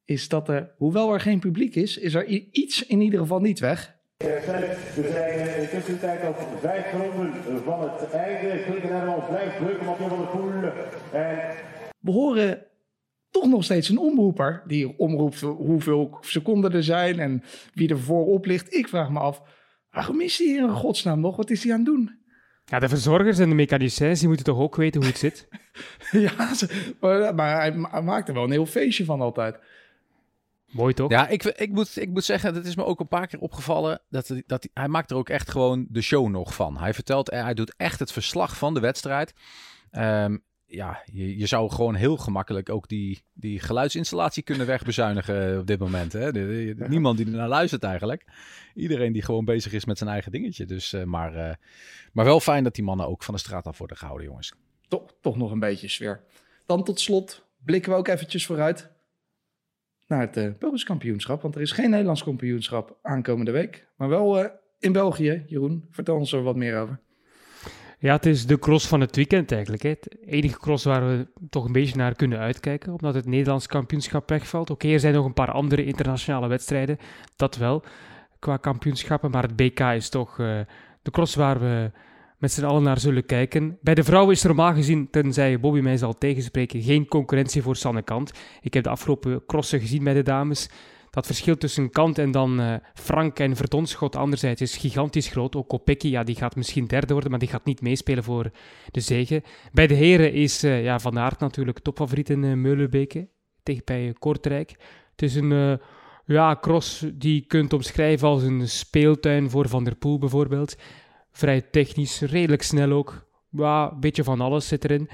[0.06, 3.60] is dat er, hoewel er geen publiek is, is er iets in ieder geval niet
[3.60, 3.96] weg.
[4.18, 6.92] We zijn in tussentijd op vijf
[7.64, 8.64] van het einde.
[8.64, 10.52] Klinken blijft drukken op van de Poel.
[11.22, 11.56] En...
[12.00, 12.66] We horen
[13.30, 18.46] toch nog steeds een omroeper die omroept hoeveel seconden er zijn en wie er voorop
[18.46, 18.74] ligt.
[18.74, 19.42] Ik vraag me af,
[19.90, 21.36] waarom is hij hier in godsnaam nog?
[21.36, 22.23] Wat is hij aan het doen?
[22.66, 25.48] Ja, de verzorgers en de mechaniciens, die moeten toch ook weten hoe het zit?
[26.12, 26.32] ja,
[27.00, 29.60] maar, maar hij, hij maakt er wel een heel feestje van altijd.
[30.74, 31.12] Mooi toch?
[31.12, 34.02] Ja, ik, ik, moet, ik moet zeggen, dat is me ook een paar keer opgevallen.
[34.10, 36.78] Dat, dat, hij maakt er ook echt gewoon de show nog van.
[36.78, 39.34] Hij vertelt, hij doet echt het verslag van de wedstrijd.
[39.92, 45.68] Um, ja, je, je zou gewoon heel gemakkelijk ook die, die geluidsinstallatie kunnen wegbezuinigen op
[45.68, 46.14] dit moment.
[46.14, 46.32] Hè?
[46.88, 48.26] Niemand die er naar luistert eigenlijk.
[48.76, 50.66] Iedereen die gewoon bezig is met zijn eigen dingetje.
[50.66, 51.54] Dus, uh, maar, uh,
[52.14, 54.54] maar wel fijn dat die mannen ook van de straat af worden gehouden, jongens.
[54.88, 56.24] Toch, toch nog een beetje sfeer.
[56.66, 58.92] Dan tot slot blikken we ook eventjes vooruit
[60.08, 61.42] naar het uh, Belgisch kampioenschap.
[61.42, 63.88] Want er is geen Nederlands kampioenschap aankomende week.
[63.96, 65.44] Maar wel in België.
[65.48, 67.00] Jeroen, vertel ons er wat meer over.
[68.04, 69.84] Ja, het is de cross van het weekend eigenlijk.
[69.84, 69.94] Hè.
[70.26, 74.70] Enige cross waar we toch een beetje naar kunnen uitkijken, omdat het Nederlands kampioenschap wegvalt.
[74.70, 76.98] Oké, er zijn nog een paar andere internationale wedstrijden,
[77.36, 77.84] dat wel,
[78.40, 79.32] qua kampioenschappen.
[79.32, 80.60] Maar het BK is toch uh,
[81.02, 81.92] de cross waar we
[82.38, 83.78] met z'n allen naar zullen kijken.
[83.82, 87.76] Bij de vrouwen is er normaal gezien, tenzij Bobby mij zal tegenspreken, geen concurrentie voor
[87.76, 88.32] Sanne Kant.
[88.62, 90.70] Ik heb de afgelopen crossen gezien bij de dames.
[91.14, 95.56] Dat verschil tussen Kant en dan uh, Frank en Verdonschot anderzijds is gigantisch groot.
[95.56, 98.52] Ook Kopecky, ja, die gaat misschien derde worden, maar die gaat niet meespelen voor
[98.92, 99.44] de zegen.
[99.72, 103.30] Bij de heren is uh, ja, Van Aert natuurlijk topfavoriet in uh, Meulenbeke
[103.64, 104.70] tegen bij Kortrijk.
[105.12, 105.80] Het is een
[106.26, 110.76] ja, cross die je kunt omschrijven als een speeltuin voor Van der Poel bijvoorbeeld.
[111.32, 113.28] Vrij technisch, redelijk snel ook.
[113.50, 115.10] Ja, een beetje van alles zit erin.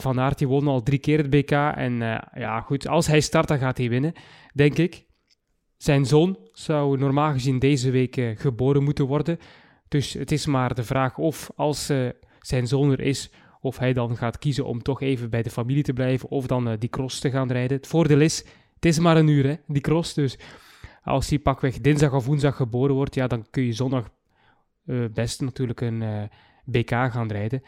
[0.00, 1.50] van Aert die won al drie keer het BK.
[1.50, 1.98] En
[2.34, 4.12] ja, goed, als hij start, dan gaat hij winnen,
[4.52, 5.04] denk ik.
[5.84, 9.38] Zijn zoon zou normaal gezien deze week uh, geboren moeten worden.
[9.88, 12.08] Dus het is maar de vraag of als uh,
[12.40, 15.82] zijn zoon er is, of hij dan gaat kiezen om toch even bij de familie
[15.82, 17.76] te blijven of dan uh, die cross te gaan rijden.
[17.76, 18.44] Het voordeel is,
[18.74, 20.14] het is maar een uur, hè, die cross.
[20.14, 20.38] Dus
[21.02, 24.10] als hij pakweg dinsdag of woensdag geboren wordt, ja, dan kun je zondag
[25.12, 26.30] best natuurlijk een
[26.64, 27.62] BK gaan rijden.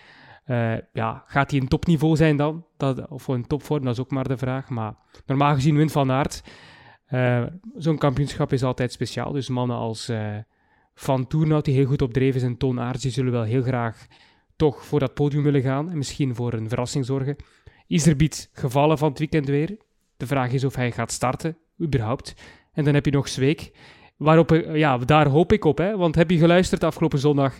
[0.92, 2.64] ja, gaat hij een topniveau zijn dan?
[2.76, 4.68] Dat, of een topvorm, dat is ook maar de vraag.
[4.68, 4.94] Maar
[5.26, 6.42] normaal gezien wint Van Aert.
[7.10, 7.42] Uh,
[7.76, 9.32] Zo'n kampioenschap is altijd speciaal.
[9.32, 10.36] Dus mannen als uh,
[10.94, 13.62] Van Toernout, die heel goed op dreef is, en Toon Aerts, die zullen wel heel
[13.62, 14.06] graag
[14.56, 15.90] toch voor dat podium willen gaan.
[15.90, 17.36] En misschien voor een verrassing zorgen.
[17.86, 19.76] Iserbiet gevallen van het weekend weer.
[20.16, 22.34] De vraag is of hij gaat starten, überhaupt.
[22.72, 23.72] En dan heb je nog Zweek.
[24.16, 25.78] Waarop, ja, daar hoop ik op.
[25.78, 25.96] Hè?
[25.96, 27.56] Want heb je geluisterd afgelopen zondag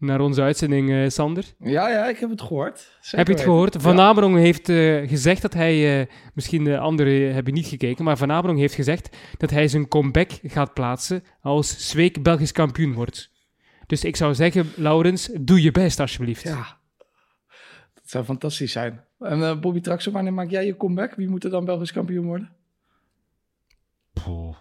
[0.00, 1.44] naar onze uitzending, uh, Sander?
[1.58, 2.78] Ja, ja, ik heb het gehoord.
[3.00, 3.76] Zeker heb je het gehoord?
[3.78, 4.02] Van ja.
[4.02, 8.32] Amerong heeft uh, gezegd dat hij, uh, misschien de anderen hebben niet gekeken, maar Van
[8.32, 13.30] Amerong heeft gezegd dat hij zijn comeback gaat plaatsen als Zweek Belgisch kampioen wordt.
[13.86, 16.42] Dus ik zou zeggen, Laurens, doe je best alsjeblieft.
[16.42, 16.78] Ja,
[17.94, 19.04] dat zou fantastisch zijn.
[19.18, 21.14] En Bobby Traxel, wanneer maak jij je comeback?
[21.14, 22.50] Wie moet er dan Belgisch kampioen worden?
[24.12, 24.56] Poeh.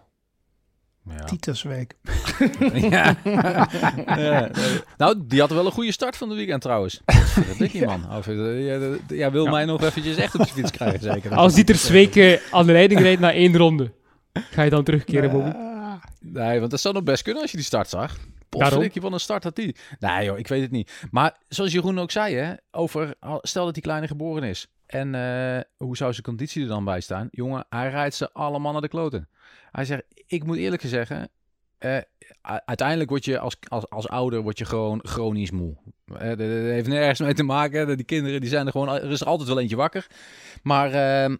[1.06, 1.24] Ja.
[1.24, 1.96] Titersweek.
[2.74, 3.16] ja.
[4.06, 4.52] ja.
[4.98, 7.02] Nou, die had wel een goede start van de weekend trouwens.
[7.58, 8.16] Dikkie man.
[8.16, 11.36] Of, jij, jij wil mij nog eventjes echt op de fiets krijgen zeker.
[11.36, 13.92] Als die ter weken aan de leiding rijdt na één ronde,
[14.34, 15.52] ga je dan terugkeren, Bobby?
[16.20, 18.18] Nee, want dat zou nog best kunnen als je die start zag.
[18.50, 19.76] Potverdikke van een start had die.
[20.00, 20.92] Nee joh, ik weet het niet.
[21.12, 24.68] Maar zoals Jeroen ook zei, hè, over, stel dat die kleine geboren is.
[24.86, 27.28] En uh, hoe zou zijn conditie er dan bij staan?
[27.32, 29.30] Jongen, hij rijdt ze allemaal naar de kloten.
[29.72, 31.30] Hij zegt, ik moet eerlijk zeggen,
[31.80, 31.98] uh,
[32.66, 35.78] uiteindelijk word je als, als, als ouder word je gewoon chronisch moe.
[36.06, 37.98] Uh, dat heeft nergens mee te maken.
[37.98, 40.08] Die kinderen die zijn er gewoon, er is altijd wel eentje wakker.
[40.64, 40.94] Maar
[41.30, 41.36] uh,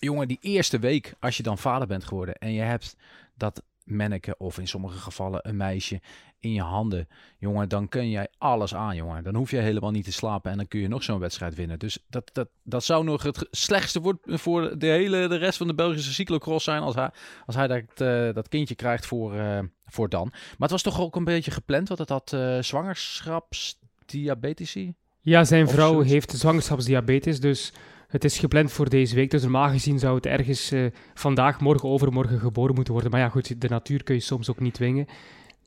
[0.00, 2.96] jongen, die eerste week, als je dan vader bent geworden en je hebt
[3.34, 6.00] dat manneke of in sommige gevallen een meisje
[6.40, 9.24] in je handen, jongen, dan kun jij alles aan, jongen.
[9.24, 11.78] Dan hoef je helemaal niet te slapen en dan kun je nog zo'n wedstrijd winnen.
[11.78, 15.66] Dus dat, dat, dat zou nog het slechtste voor, voor de hele de rest van
[15.66, 17.10] de Belgische cyclocross zijn als hij,
[17.46, 20.28] als hij dat, eh, dat kindje krijgt voor, eh, voor dan.
[20.30, 24.94] Maar het was toch ook een beetje gepland, want het had eh zwangerschapsdiabetici.
[25.20, 27.72] Ja, zijn vrouw heeft zwangerschapsdiabetes, dus
[28.08, 29.30] het is gepland voor deze week.
[29.30, 30.72] Dus normaal gezien zou het ergens
[31.14, 33.10] vandaag, morgen, overmorgen geboren moeten worden.
[33.10, 35.06] Maar ja, goed, de natuur kun je soms ook niet dwingen.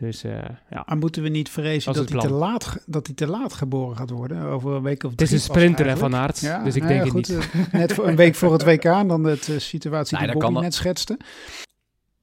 [0.02, 3.28] Dus eh, ja, Maar moeten we niet vrezen Dat hij, te laat, dat hij te
[3.28, 4.42] laat geboren gaat worden?
[4.44, 6.84] Over een week of het is drie een sprinter hè, van Aert, Ja, dus ik
[6.84, 7.54] nou denk ja, het niet.
[7.66, 10.42] eh, net voor een week voor het WK, dan de eh, situatie Nee, die dat
[10.44, 11.20] kan Bobby dan- net schetste.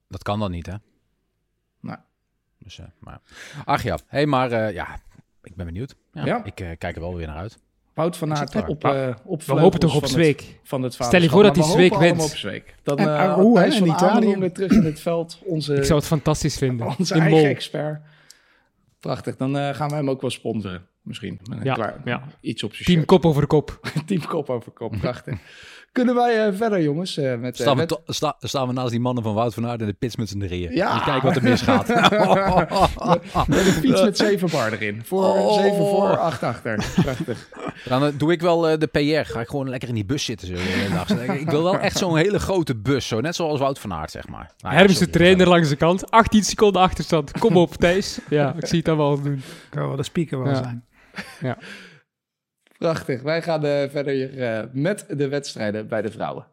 [0.07, 0.73] Dat kan dan niet, hè?
[1.79, 1.97] Nou.
[2.57, 3.19] Dus, eh, maar...
[3.65, 4.99] Ach ja, hey, maar eh, ja,
[5.43, 5.95] ik ben benieuwd.
[6.13, 6.43] Ja, Ja.
[6.43, 7.57] Ik eh, kijk er wel weer naar uit.
[7.99, 10.59] Wout van Aert op, eh op We hopen toch op van het- Zweek.
[10.63, 12.21] van het Stel je voor dat hij Zweek wint.
[12.23, 12.75] op Zweek.
[12.83, 14.35] Dan En eh hè, Thijs in van Italië.
[14.37, 15.39] Weer terug in het veld.
[15.43, 16.87] Onze, Ik zou het fantastisch vinden.
[16.97, 17.47] onze In eigen Mol.
[17.47, 18.01] expert.
[18.99, 19.35] Prachtig.
[19.35, 20.85] Dan eh, gaan we hem ook wel sponsoren.
[21.01, 21.39] Misschien.
[21.49, 22.23] Met een Ja, klaar- ja.
[22.41, 23.09] Iets op zijn Team shirt.
[23.09, 23.79] kop over kop.
[24.05, 24.95] Team kop over kop.
[24.99, 25.37] Prachtig.
[26.05, 27.17] Kunnen wij eh, verder, jongens?
[27.17, 29.53] eh, met, eh, Staan we, met- to- sta- staan we naast die mannen van Wout
[29.53, 30.71] van Aert in de pits met z'n drieën.
[30.75, 30.93] Ja.
[30.93, 31.87] En kijken wat er misgaat.
[33.47, 35.01] met een fiets met zeven bar erin.
[35.05, 35.53] Voor, Oh.
[35.61, 36.85] Zeven voor, acht achter.
[37.03, 37.49] Prachtig.
[37.85, 39.31] Dan doe ik wel eh, de PR.
[39.31, 40.47] Ga ik gewoon lekker in die bus zitten.
[40.47, 40.53] Zo,
[41.33, 43.07] ik wil wel echt zo'n hele grote bus.
[43.07, 44.51] Zo, net zoals Wout van Aert, zeg maar.
[44.57, 46.11] Nou ja, Hermes de trainer langs de kant.
[46.11, 47.31] 18 seconden achterstand.
[47.39, 48.19] Kom op, Thijs.
[48.29, 49.41] Ja, ik zie het dan wel doen.
[49.69, 50.55] Kan wel de speaker wel Ja.
[50.55, 50.83] zijn.
[52.79, 53.21] Prachtig.
[53.21, 56.45] Wij gaan eh, verder eh, met de wedstrijden bij de vrouwen.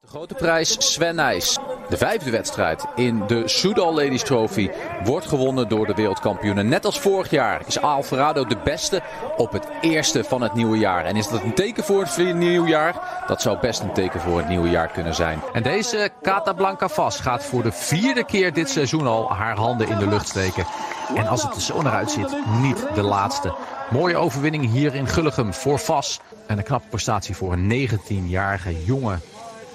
[0.00, 1.58] De grote prijs Sven Nijs.
[1.88, 4.70] De vijfde wedstrijd in de Soudal Ladies Trophy
[5.04, 6.68] wordt gewonnen door de wereldkampioenen.
[6.68, 9.02] Net als vorig jaar is Alvarado de beste
[9.36, 11.04] op het eerste van het nieuwe jaar.
[11.04, 13.24] En is dat een teken voor het nieuwe jaar?
[13.26, 15.40] Dat zou best een teken voor het nieuwe jaar kunnen zijn.
[15.52, 16.10] En deze
[16.56, 20.28] Blanca Vas gaat voor de vierde keer dit seizoen al haar handen in de lucht
[20.28, 20.66] steken.
[21.14, 23.54] En als het er zo naar uitziet, niet de laatste.
[23.90, 26.20] Mooie overwinning hier in Gulligem voor Vas.
[26.46, 29.20] En een knappe prestatie voor een 19-jarige jongen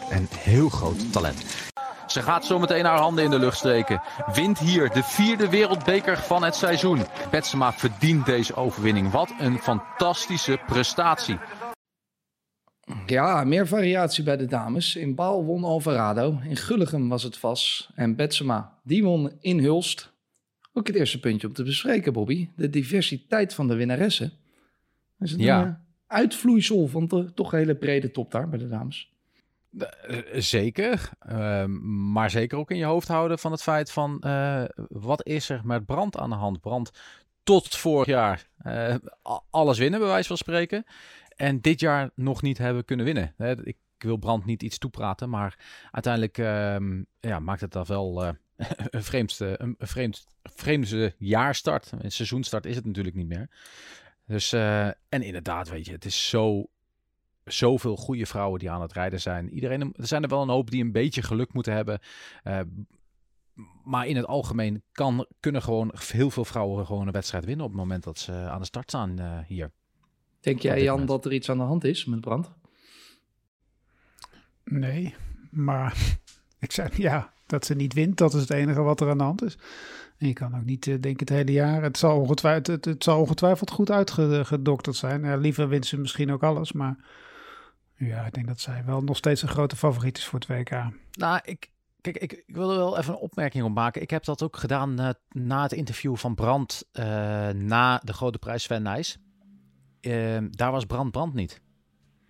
[0.09, 1.43] en heel groot talent.
[2.07, 4.01] Ze gaat zo meteen haar handen in de lucht steken.
[4.33, 7.05] Wint hier de vierde wereldbeker van het seizoen.
[7.31, 9.11] Betsema verdient deze overwinning.
[9.11, 11.37] Wat een fantastische prestatie.
[13.05, 14.95] Ja, meer variatie bij de dames.
[14.95, 16.37] In Baal won Alvarado.
[16.43, 17.89] In Gulligem was het Vas.
[17.95, 20.13] En Betsema, die won in Hulst.
[20.77, 22.49] Ook het eerste puntje om te bespreken, Bobby.
[22.55, 24.31] De diversiteit van de winnaressen.
[25.19, 25.61] Is het Ja.
[25.61, 25.73] een eh,
[26.07, 29.13] uitvloeisel van de toch hele brede top daar bij de dames?
[29.77, 34.63] Eh, Zeker, Ehm, maar zeker ook in je hoofd houden van het feit van eh,
[34.89, 36.61] wat is er met brand aan de hand?
[36.61, 36.91] Brand
[37.43, 38.47] tot vorig jaar
[39.49, 40.85] alles winnen, bij wijze van spreken.
[41.35, 43.33] En dit jaar nog niet hebben kunnen winnen.
[43.63, 45.59] Ik wil Brand niet iets toepraten, maar
[45.91, 48.35] uiteindelijk ehm, ja, maakt het dan wel
[48.89, 51.91] een, vreemdste, een, een vreemd, vreemde jaarstart.
[51.99, 53.49] Een seizoenstart is het natuurlijk niet meer.
[54.27, 56.69] Dus, eh, en inderdaad, weet je, het is zo
[57.43, 59.49] zoveel goede vrouwen die aan het rijden zijn.
[59.49, 61.99] Iedereen, er zijn er wel een hoop die een beetje geluk moeten hebben.
[62.43, 62.59] Eh,
[63.83, 67.71] maar in het algemeen kan, kunnen gewoon heel veel vrouwen gewoon een wedstrijd winnen op
[67.71, 69.71] het moment dat ze aan de start staan eh, hier.
[70.39, 71.07] Denk jij, Jan, moment.
[71.07, 72.51] dat er iets aan de hand is met brand?
[74.63, 75.15] Nee,
[75.51, 76.17] maar
[76.59, 79.23] ik zei ja, dat ze niet wint, dat is het enige wat er aan de
[79.23, 79.57] hand is.
[80.17, 81.83] En je kan ook niet eh, denken het hele jaar.
[81.83, 83.25] Het zal ongetwijfeld, het, zal
[83.71, 85.23] goed uitgedokterd zijn.
[85.23, 86.95] Ja, liever wint ze misschien ook alles, maar
[87.97, 90.69] ja, ik denk dat zij wel nog steeds een grote favoriet is voor het WK.
[91.11, 94.01] Nou, ik, kijk, ik, ik wil er wel even een opmerking op maken.
[94.01, 97.05] Ik heb dat ook gedaan eh, na het interview van Brand eh,
[97.49, 99.17] na de grote prijs Sven Nijs.
[100.01, 101.61] Ehm, daar was Brand Brand niet.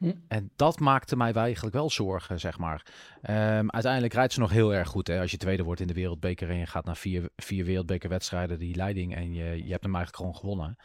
[0.06, 0.14] Hm.
[0.28, 2.86] En dat maakte mij eigenlijk wel zorgen, zeg maar.
[3.22, 5.08] Ehm, uiteindelijk rijdt ze nog heel erg goed.
[5.08, 5.20] Hè?
[5.20, 8.76] Als je tweede wordt in de wereldbeker en je gaat naar vier, vier wereldbekerwedstrijden, die
[8.76, 10.78] leiding, en je, je hebt hem eigenlijk gewoon gewonnen.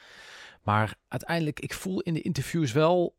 [0.62, 3.16] Maar uiteindelijk, ik voel in de interviews wel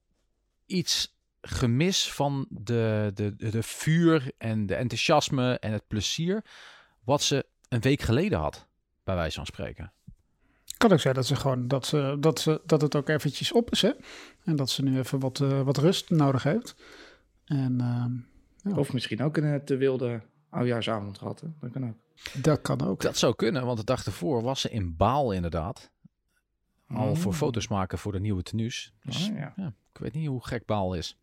[0.65, 6.45] iets gemis van de, de, de vuur en de enthousiasme en het plezier
[7.03, 8.67] wat ze een week geleden had,
[9.03, 9.93] bij wijze van spreken.
[10.81, 13.71] Kan ook zijn dat ze gewoon dat, ze, dat, ze, dat het ook eventjes op
[13.71, 13.91] is, hè?
[14.43, 16.75] En dat ze nu even wat, eh, wat rust nodig heeft.
[17.45, 18.11] En ehm,
[18.71, 18.77] Ja.
[18.77, 21.39] Of misschien ook een eh, te wilde oudjaarsavond gehad.
[21.41, 21.47] Hè?
[21.59, 21.95] Dat kan ook.
[22.43, 23.01] dat kan ook.
[23.01, 25.89] Dat zou kunnen, want de dag ervoor was ze in Baal inderdaad.
[26.87, 27.37] Al voor Oh.
[27.37, 28.93] foto's maken voor de nieuwe tenues.
[29.03, 29.53] Dus Ah, ja.
[29.55, 31.17] ja, ik weet niet hoe gek Baal is.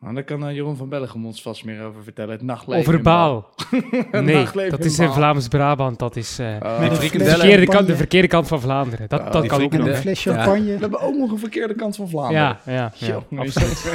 [0.00, 2.30] Nou, daar kan eh, Jeroen van Bellegem ons vast meer over vertellen.
[2.32, 2.80] Het nachtleven.
[2.80, 3.48] Over in Baal.
[4.12, 5.12] Nee, dat is in.
[5.12, 5.98] Vlaams-Brabant.
[5.98, 6.80] Dat is eh, Oh.
[6.90, 7.96] De, verkeerde kant, de champagne.
[7.96, 9.08] verkeerde kant van Vlaanderen.
[9.08, 9.86] Dat, Oh, dat die kan ook nog.
[9.86, 10.32] een fles Ja.
[10.34, 10.64] champagne.
[10.74, 12.42] We hebben ook nog een verkeerde kant van Vlaanderen.
[12.42, 13.92] Ja, ja, ja, absoluut.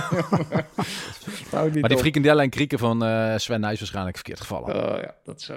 [1.82, 4.76] Maar die frikandellen en krieken van eh, Sven Nijs waarschijnlijk verkeerd gevallen.
[4.76, 5.56] Oh ja, dat is zo.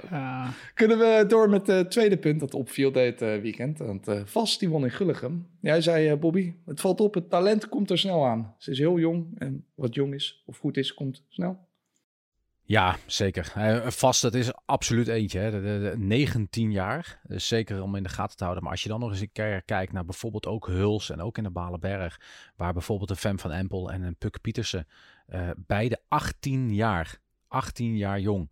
[0.73, 3.77] Kunnen we door met het tweede punt dat opviel dit eh, weekend.
[3.77, 5.47] Want eh Vast die won in Gulligem.
[5.61, 8.55] Jij zei, eh, Bobby, het valt op, het talent komt er snel aan.
[8.57, 11.65] Ze is heel jong en wat jong is of goed is, komt snel.
[12.63, 13.51] Ja, zeker.
[13.55, 15.39] Eh, vast, dat is absoluut eentje.
[15.39, 15.51] Hè.
[15.51, 17.19] De, de- de 19 jaar.
[17.27, 18.63] Dus zeker om in de gaten te houden.
[18.63, 21.37] Maar als je dan nog eens een keer kijkt naar bijvoorbeeld ook Huls en ook
[21.37, 22.19] in de Balenberg.
[22.55, 24.87] Waar bijvoorbeeld een Fem van Empel en een Puk Pietersen.
[25.27, 27.17] eh, beide 18 jaar.
[27.47, 28.51] 18 jaar jong.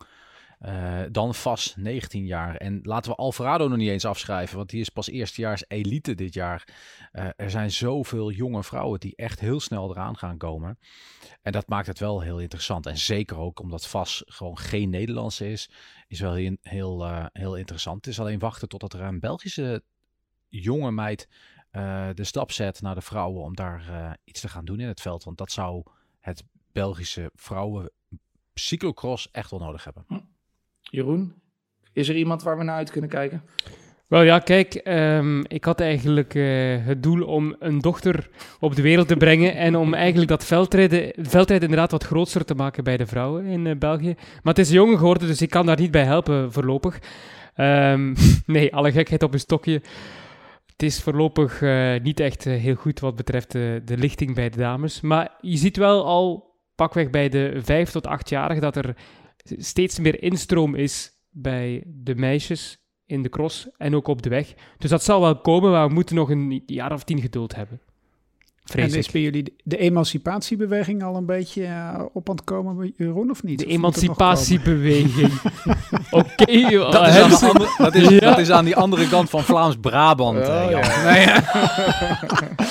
[0.60, 2.56] Eh, dan vast 19 jaar.
[2.56, 4.58] En laten we Alvarado nog niet eens afschrijven.
[4.58, 6.68] Want die is pas eerstejaars elite dit jaar.
[7.12, 10.80] Eh, er zijn zoveel jonge vrouwen die echt heel snel eraan gaan komen.
[11.42, 12.86] En dat maakt het wel heel interessant.
[12.86, 15.70] En zeker ook omdat Vas gewoon geen Nederlandse is,
[16.08, 18.06] is wel heel, heel, eh, heel interessant.
[18.06, 19.84] Het is alleen wachten totdat er een Belgische
[20.48, 21.28] jonge meid
[22.14, 25.24] de stap zet naar de vrouwen om daar iets te gaan doen in het veld.
[25.24, 25.84] Want dat zou
[26.20, 27.92] het Belgische vrouwen
[28.54, 30.06] cyclocross echt wel nodig hebben.
[30.92, 31.34] Jeroen,
[31.94, 33.44] is er iemand waar we naar uit kunnen kijken?
[34.08, 38.30] Wel ja, kijk, ehm, ik had eigenlijk eh, het doel om een dochter
[38.60, 42.56] op de wereld te brengen en om eigenlijk dat veldrijden, veldrijden inderdaad wat groter te
[42.56, 44.14] maken bij de vrouwen in eh, België.
[44.16, 47.00] Maar het is een jongen geworden, dus ik kan daar niet bij helpen voorlopig.
[47.56, 48.16] Ehm,
[48.46, 49.82] nee, alle gekheid op een stokje.
[50.66, 55.02] Het is voorlopig eh, niet echt heel goed wat betreft de lichting bij de dames.
[55.02, 58.96] Maar je ziet wel al pakweg bij de 5 tot 8-jarigen dat er
[59.58, 64.54] steeds meer instroom is bij de meisjes in de cross en ook op de weg.
[64.78, 67.80] Dus dat zal wel komen, maar we moeten nog een jaar of tien geduld hebben.
[68.64, 69.06] Vrees En ik.
[69.06, 73.30] is bij jullie de- emancipatiebeweging al een beetje eh, op aan het komen, bij Jeroen,
[73.30, 73.60] of niet?
[73.60, 75.32] De Of emancipatiebeweging.
[76.12, 78.20] Oké, Dat dat, is, Ja.
[78.20, 80.38] dat is aan die andere kant van Vlaams-Brabant.
[80.38, 80.80] eh, Oh, Jan.
[80.82, 81.04] ja.
[81.12, 81.44] Nee, ja.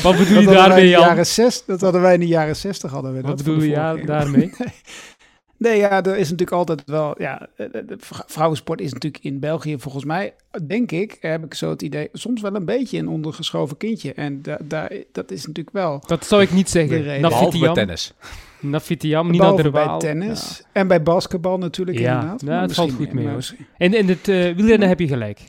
[0.03, 1.01] wat bedoel Dat je daarmee, Jan?
[1.01, 4.03] jaren zes, dat hadden wij in de jaren 60 hadden we Wat dat bedoel je
[4.07, 4.51] daarmee?
[5.57, 7.15] Nee, ja, er is natuurlijk altijd wel.
[7.23, 10.35] Ja, eh, de vrou- vrouwensport is natuurlijk in België volgens mij,
[10.67, 14.13] denk ik, heb ik zo het idee, soms wel een beetje een ondergeschoven kindje.
[14.15, 16.03] En da, daar dat is natuurlijk wel.
[16.07, 17.21] Dat zou ik niet De zeggen.
[17.21, 18.13] Behalve bij tennis.
[18.61, 22.41] Nafitiam Nina Behalve der bij tennis en bij basketbal natuurlijk Ja, inderdaad.
[22.41, 23.51] ja, het valt goed mee, hoor.
[23.77, 25.41] En in het eh wielrennen heb je gelijk.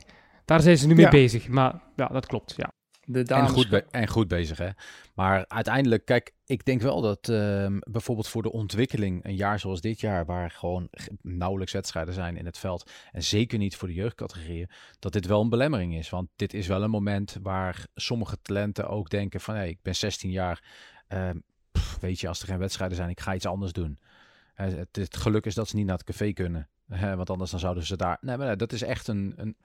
[0.45, 1.09] Daar zijn ze nu mee Ja.
[1.11, 1.47] bezig.
[1.47, 2.53] Maar ja, dat klopt.
[2.57, 2.71] Ja.
[3.05, 4.69] De En goed, be- en goed bezig, hè.
[5.13, 9.81] Maar uiteindelijk, kijk, ik denk wel dat ehm, bijvoorbeeld voor de ontwikkeling, een jaar zoals
[9.81, 10.89] dit jaar, waar gewoon
[11.21, 15.41] nauwelijks wedstrijden zijn in het veld, en zeker niet voor de jeugdcategorieën, dat dit wel
[15.41, 16.09] een belemmering is.
[16.09, 19.95] Want dit is wel een moment waar sommige talenten ook denken van, hé, ik ben
[19.95, 20.63] 16 jaar,
[21.07, 21.37] ehm,
[21.71, 23.99] pff, weet je, als er geen wedstrijden zijn, ik ga iets anders doen.
[24.53, 26.69] Het, het geluk is dat ze niet naar het café kunnen.
[26.87, 28.17] Want anders dan zouden ze daar.
[28.21, 29.33] Nee, maar nee, dat is echt een.
[29.35, 29.55] een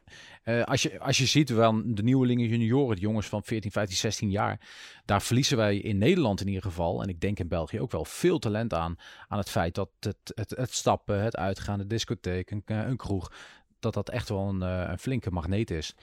[0.43, 3.97] eh, als, je, als je ziet wel de nieuwelingen junioren, de jongens van 14, 15,
[3.97, 4.61] 16 jaar.
[5.05, 7.03] Daar verliezen wij in Nederland in ieder geval.
[7.03, 8.97] En ik denk in België ook wel veel talent aan.
[9.29, 13.33] Aan het feit dat het, het, het stappen, het uitgaan, de discotheek, een, een kroeg.
[13.79, 15.95] Dat dat echt wel een, eh, een flinke magneet is.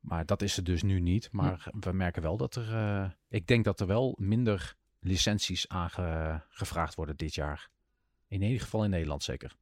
[0.00, 1.28] Maar dat is het dus nu niet.
[1.32, 2.74] Maar we merken wel dat er.
[2.74, 7.68] eh, ik denk dat er wel minder licenties aangevraagd worden dit jaar.
[8.28, 9.56] In ieder geval in Nederland zeker.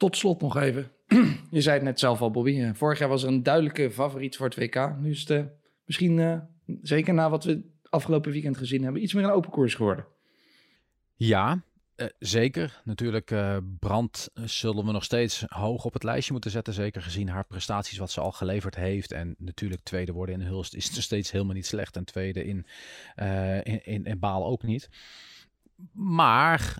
[0.00, 0.92] Tot slot nog even.
[1.50, 2.60] Je zei het net zelf al, Bobby.
[2.60, 4.96] Eh, Vorig jaar was er een duidelijke favoriet voor het WK.
[4.98, 5.44] Nu is het eh,
[5.84, 6.38] misschien, eh,
[6.82, 10.06] zeker na wat we afgelopen weekend gezien hebben, iets meer een open koers geworden.
[11.14, 11.62] Ja,
[12.18, 12.80] zeker.
[12.84, 13.34] Natuurlijk,
[13.78, 16.72] Brand zullen we nog steeds hoog op het lijstje moeten zetten.
[16.72, 19.12] Zeker gezien haar prestaties wat ze al geleverd heeft.
[19.12, 21.96] En natuurlijk tweede worden in Hulst is er steeds helemaal niet slecht.
[21.96, 22.66] En tweede in,
[23.62, 24.88] in, in, in Baal ook niet.
[25.92, 26.76] Maar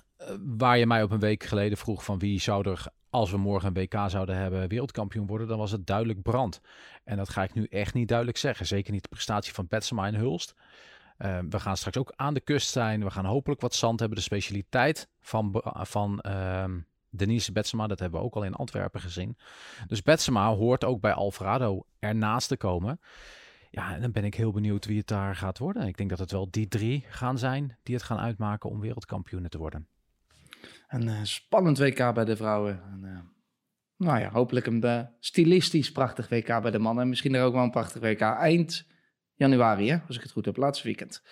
[0.57, 3.69] waar je mij op een week geleden vroeg van wie zou er, als we morgen
[3.69, 6.61] een WK zouden hebben, wereldkampioen worden, dan was het duidelijk Brand.
[7.05, 8.67] En dat ga ik nu echt niet duidelijk zeggen.
[8.67, 10.55] Zeker niet de prestatie van Betsema en Hulst.
[11.19, 13.05] Uh, we gaan straks ook aan de kust zijn.
[13.05, 14.19] We gaan hopelijk wat zand hebben.
[14.19, 16.65] De specialiteit van, van uh,
[17.11, 19.37] Denise Betsema, dat hebben we ook al in Antwerpen gezien.
[19.87, 23.01] Dus Betsema hoort ook bij Alvarado ernaast te komen.
[23.71, 25.87] Ja, en dan ben ik heel benieuwd wie het daar gaat worden.
[25.87, 29.51] Ik denk dat het wel die drie gaan zijn die het gaan uitmaken om wereldkampioenen
[29.51, 29.89] te worden.
[30.91, 32.83] Een uh, spannend WK bij de vrouwen.
[32.93, 33.19] En, uh,
[33.97, 37.03] nou ja, hopelijk een uh, stilistisch prachtig WK bij de mannen.
[37.03, 38.87] En misschien er ook wel een prachtig WK eind
[39.35, 41.23] januari, hè, als ik het goed heb, laatste weekend.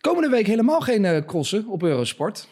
[0.00, 2.48] Komende week helemaal geen uh, crossen op Eurosport.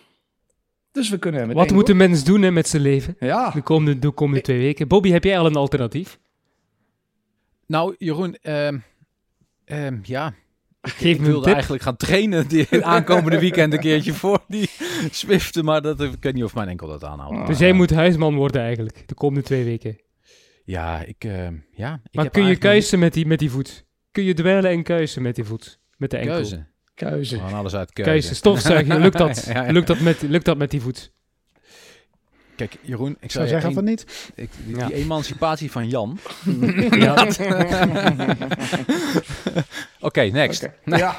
[0.92, 3.16] Dus we kunnen Wat moet een mens doen hè, met zijn leven?
[3.20, 3.50] Ja.
[3.50, 4.88] De komende, de komende twee weken.
[4.88, 6.18] Bobby, heb jij al een alternatief?
[7.66, 8.68] Nou, Jeroen, uh,
[9.66, 10.34] uh, ja.
[10.80, 14.70] Geef ik wilde eigenlijk gaan trainen die aankomende weekend een keertje voor die
[15.10, 17.46] Zwiften, maar dat, ik weet niet of mijn enkel dat aanhoudt.
[17.46, 20.00] Dus jij moet huisman worden eigenlijk, de komende twee weken.
[20.64, 22.00] Ja, ik, eh, ja.
[22.04, 23.84] Ik Maar heb kun je kuisen met die, met die voet?
[24.10, 25.80] Kun je dweilen en kuisen met die voet?
[25.96, 26.34] Met de enkel?
[26.34, 26.66] Keuze.
[26.94, 27.36] Keuze.
[27.36, 28.10] Gewoon alles uit keuze.
[28.10, 29.44] Kuisen, stofzuigen, lukt dat?
[29.52, 29.72] Ja, ja.
[29.72, 31.12] Lukt, dat met, lukt dat met die voet?
[32.56, 34.30] Kijk, Jeroen, ik Ik zou zeggen van niet.
[34.34, 34.86] ik, die, Ja.
[34.86, 36.18] die emancipatie van Jan.
[36.90, 37.26] Ja.
[40.00, 40.68] Oké, next.
[40.84, 41.16] Ja.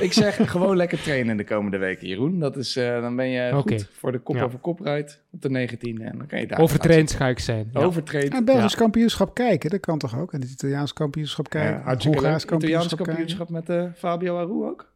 [0.00, 2.38] Ik zeg gewoon lekker trainen de komende weken, Jeroen.
[2.38, 4.42] Dat is, eh, dan ben je goed voor de kop Ja.
[4.42, 6.04] over kop rijdt op de 19e.
[6.04, 7.70] En dan kan je daar Overtraind ga ik zijn.
[7.72, 7.80] Ja.
[7.80, 8.34] Overtraind.
[8.34, 10.32] En Belgisch kampioenschap kijken, dat kan toch ook?
[10.32, 11.76] En het Italiaans kampioenschap Ja, kijken.
[11.76, 11.84] leuk.
[11.86, 14.92] Hongaars Italiaans kampioenschap kampioenschap met eh, Fabio Aru ook.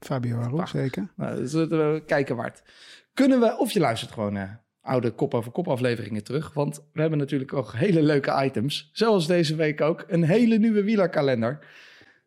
[0.00, 1.08] Fabio Aru, zeker.
[1.16, 2.62] Nou, dus we kijken waard.
[3.14, 6.52] Kunnen we, of je luistert gewoon naar oude kop over kop afleveringen terug.
[6.52, 8.90] Want we hebben natuurlijk ook hele leuke items.
[8.92, 10.04] Zoals deze week ook.
[10.08, 11.58] Een hele nieuwe wielerkalender.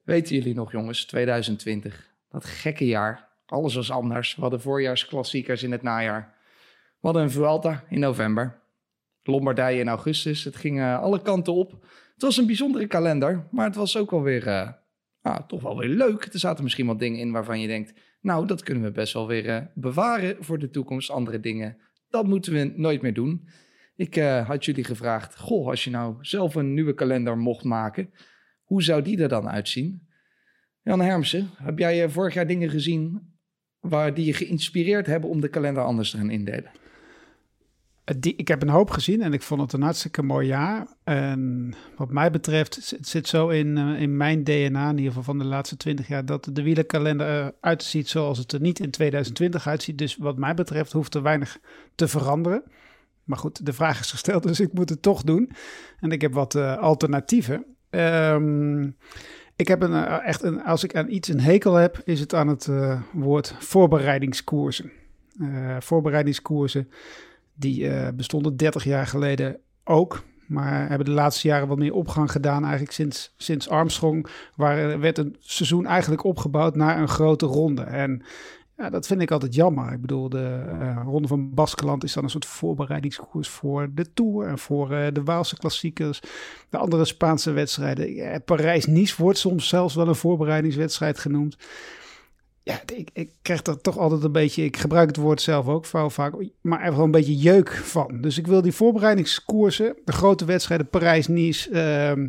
[0.05, 2.13] Weten jullie nog jongens, 2020.
[2.29, 3.29] Dat gekke jaar.
[3.45, 4.35] Alles was anders.
[4.35, 6.35] We hadden voorjaarsklassiekers in het najaar.
[6.99, 8.59] We hadden een Vuelta in november.
[9.23, 10.43] Lombardije in augustus.
[10.43, 11.71] Het ging eh, alle kanten op.
[12.13, 13.47] Het was een bijzondere kalender.
[13.51, 14.69] Maar het was ook wel weer, eh,
[15.21, 16.23] ah, toch wel weer leuk.
[16.23, 17.93] Er zaten misschien wat dingen in waarvan je denkt...
[18.21, 21.09] Nou, dat kunnen we best wel weer eh, bewaren voor de toekomst.
[21.09, 21.77] Andere dingen,
[22.09, 23.47] dat moeten we nooit meer doen.
[23.95, 28.13] Ik had jullie gevraagd, goh, als je nou zelf een nieuwe kalender mocht maken,
[28.66, 30.07] hoe zou die er dan uitzien?
[30.86, 33.34] Jan Hermsen, heb jij eh, vorig jaar dingen gezien
[33.80, 36.72] waar die je geïnspireerd hebben om de kalender anders te gaan indelen?
[38.03, 40.88] Eh, ik heb een hoop gezien en ik vond het een hartstikke mooi jaar.
[41.03, 45.24] En wat mij betreft, het zit zo in, eh, in mijn DNA, in ieder geval
[45.24, 48.91] van de laatste twintig jaar, dat de wielerkalender eruit ziet zoals het er niet in
[48.91, 49.97] 2020 uitziet.
[49.97, 51.59] Dus wat mij betreft hoeft er weinig
[51.95, 52.63] te veranderen.
[53.24, 55.51] Maar goed, de vraag is gesteld, dus ik moet het toch doen.
[55.99, 57.74] En ik heb wat alternatieven.
[57.95, 58.89] Ehm,
[59.55, 62.33] ik heb een, eh, echt een, als ik aan iets een hekel heb, is het
[62.33, 64.91] aan het eh, woord voorbereidingskoersen.
[65.39, 66.89] Eh, voorbereidingskoersen
[67.53, 70.23] die bestonden 30 jaar geleden ook.
[70.47, 72.61] Maar hebben de laatste jaren wat meer opgang gedaan.
[72.61, 77.81] Eigenlijk sinds, sinds Armstrong waar, werd een seizoen eigenlijk opgebouwd naar een grote ronde.
[77.81, 78.23] En
[78.78, 79.93] ja, dat vind ik altijd jammer.
[79.93, 84.47] Ik bedoel, de eh, Ronde van Baskeland is dan een soort voorbereidingskoers voor de Tour
[84.47, 86.21] en voor eh, de Waalse klassiekers.
[86.69, 88.43] De andere Spaanse wedstrijden.
[88.43, 91.57] Parijs-Nice wordt soms zelfs wel een voorbereidingswedstrijd genoemd.
[92.63, 95.86] Ja, ik, ik krijg er toch altijd een beetje, ik gebruik het woord zelf ook
[95.86, 98.21] vuil vaak, maar er wel een beetje jeuk van.
[98.21, 102.28] Dus ik wil die voorbereidingskoersen, de grote wedstrijden Parijs-Nice, ehm,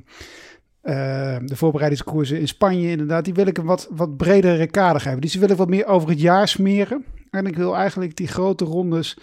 [0.86, 5.20] ehm, de voorbereidingskoersen in Spanje inderdaad, die wil ik een wat, wat bredere kader geven.
[5.20, 7.04] Dus die wil ik wat meer over het jaar smeren.
[7.30, 9.18] En ik wil eigenlijk die grote rondes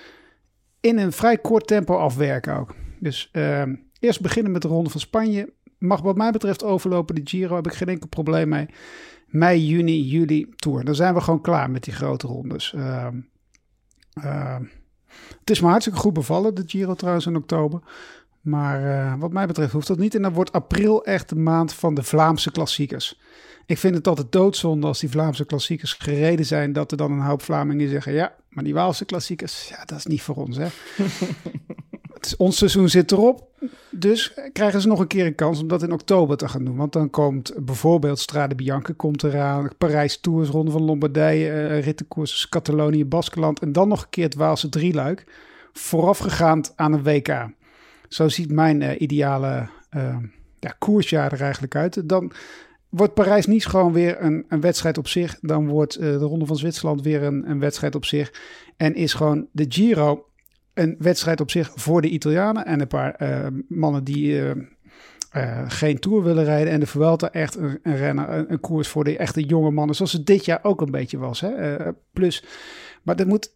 [0.80, 2.76] in een vrij kort tempo afwerken ook.
[3.00, 5.54] Dus ehm, eerst beginnen met de ronde van Spanje.
[5.78, 7.16] Mag wat mij betreft overlopen.
[7.16, 8.68] De Giro heb ik geen enkel probleem mee.
[9.28, 10.84] Mei, juni, juli, Tour.
[10.84, 12.74] Dan zijn we gewoon klaar met die grote rondes.
[12.74, 13.18] Ehm,
[15.40, 17.82] het is me hartstikke goed bevallen, de Giro trouwens in oktober.
[18.44, 20.16] Maar eh, wat mij betreft hoeft dat niet.
[20.16, 23.20] En dan wordt april echt de maand van de Vlaamse klassiekers.
[23.66, 26.74] Ik vind het altijd doodzonde als die Vlaamse klassiekers gereden zijn...
[26.74, 28.14] dat er dan een hoop Vlamingen zeggen...
[28.14, 30.64] ja, maar die Waalse klassiekers, ja, dat is niet voor ons, hè.
[32.14, 33.48] het is, ons seizoen zit erop.
[33.90, 36.76] Dus krijgen ze nog een keer een kans om dat in oktober te gaan doen.
[36.76, 39.70] Want dan komt bijvoorbeeld Strade Bianca komt eraan...
[39.78, 41.52] Parijs Tours, Ronde van Lombardije...
[41.52, 43.60] Uh, rittenkoers Catalonië, Baskeland...
[43.60, 45.26] en dan nog een keer het Waalse drieluik...
[45.74, 47.48] voorafgegaand aan een WK.
[48.14, 50.18] Zo ziet mijn uh, ideale uh,
[50.60, 52.10] ja, koersjaar er eigenlijk uit.
[52.10, 52.32] Dan
[52.90, 55.38] wordt Parijs niet gewoon weer een, een, wedstrijd op zich.
[55.42, 58.34] Dan wordt uh, de Ronde van Zwitserland weer een, een, wedstrijd op zich.
[58.78, 60.26] En is gewoon de Giro
[60.74, 62.66] een wedstrijd op zich voor de Italianen.
[62.66, 63.16] En een paar
[63.68, 64.42] mannen die
[65.68, 66.74] geen Tour willen rijden.
[66.74, 69.96] En de Vuelta echt een, een renner, een, koers voor de echte jonge mannen.
[69.96, 71.42] Zoals het dit jaar ook een beetje was.
[71.42, 71.78] Hè?
[72.14, 72.44] Plus...
[73.04, 73.52] Maar dat moet,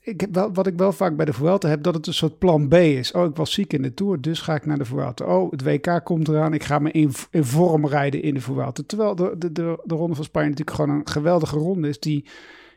[0.00, 2.38] ik heb wel, wat ik wel vaak bij de Vuelta heb, dat het een soort
[2.38, 3.12] plan B is.
[3.12, 5.24] Oh, ik was ziek in de Tour, dus ga ik naar de Vuelta.
[5.24, 8.82] Oh, het WK komt eraan, ik ga me in, in vorm rijden in de Vuelta.
[8.86, 12.24] Terwijl de, de, de, de Ronde van Spanje natuurlijk gewoon een geweldige ronde is, die,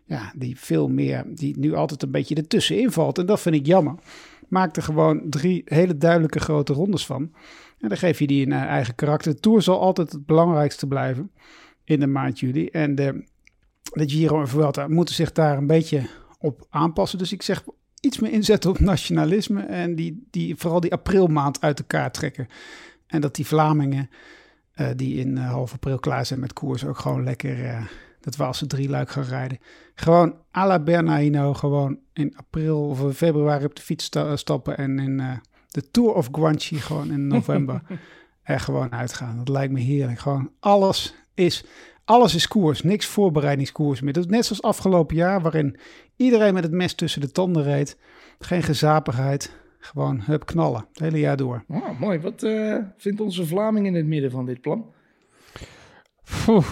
[0.05, 3.18] ja, die veel meer, die nu altijd een beetje ertussenin valt.
[3.18, 3.95] En dat vind ik jammer.
[4.47, 7.32] Maak er gewoon drie hele duidelijke grote rondes van.
[7.80, 9.34] En dan geef je die een eigen karakter.
[9.34, 11.32] De Tour zal altijd het belangrijkste blijven
[11.84, 12.68] in de maand juli.
[12.68, 13.24] En de
[13.92, 17.18] de Giro en Vuelta moeten zich daar een beetje op aanpassen.
[17.18, 17.64] Dus ik zeg
[18.00, 22.48] iets meer inzetten op nationalisme en die, die, vooral die aprilmaand uit elkaar trekken.
[23.08, 24.10] En dat die Vlamingen
[24.76, 27.86] uh, die in uh, half april klaar zijn met koers ook gewoon lekker uh,
[28.20, 29.60] dat Waalse drieluik gaan rijden.
[29.96, 35.00] Gewoon à la Bernardino, gewoon in april of februari op de fiets sta stappen en
[35.00, 37.82] in de Tour of Guanchi gewoon in november
[38.44, 39.38] er gewoon uitgaan.
[39.38, 40.20] Dat lijkt me heerlijk.
[40.20, 41.66] Gewoon alles is
[42.12, 44.14] alles is koers, niks voorbereidingskoers meer.
[44.14, 45.78] Dat is net zoals afgelopen jaar, waarin
[46.16, 47.97] iedereen met het mes tussen de tanden reed.
[48.39, 51.64] Geen gezapigheid, gewoon hup knallen, het hele jaar door.
[51.68, 52.20] Oh, mooi.
[52.20, 54.86] Wat eh, vindt onze Vlaming in het midden van dit plan?
[56.45, 56.66] Poeh.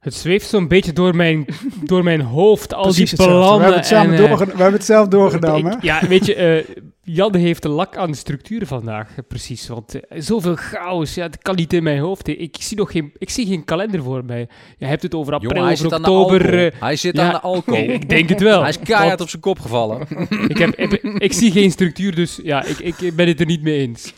[0.00, 1.44] Het zweeft zo'n beetje door mijn,
[1.84, 3.46] door mijn hoofd, al Precies die plannen.
[3.56, 5.72] We hebben het, samen en, eh, doorge- we hebben het zelf doorgenomen.
[5.72, 6.76] ik- ja, weet je, eh
[7.08, 9.68] Jan heeft de lak aan de structuur vandaag, eh, precies.
[9.68, 12.28] Want eh, zoveel chaos, ja, dat kan niet in mijn hoofd.
[12.28, 14.48] Ik zie nog geen, ik zie geen kalender voor mij.
[14.78, 16.40] Je hebt het over april, Jongen, hij over zit aan de oktober.
[16.42, 16.66] alcohol.
[16.70, 17.88] eh, Hij zit ja, aan de alcohol.
[17.88, 18.60] ik denk het wel.
[18.60, 20.00] Hij is keihard Want op zijn kop gevallen.
[20.48, 23.62] ik, heb, ik, ik zie geen structuur, dus ja, ik, ik ben het er niet
[23.62, 24.12] mee eens.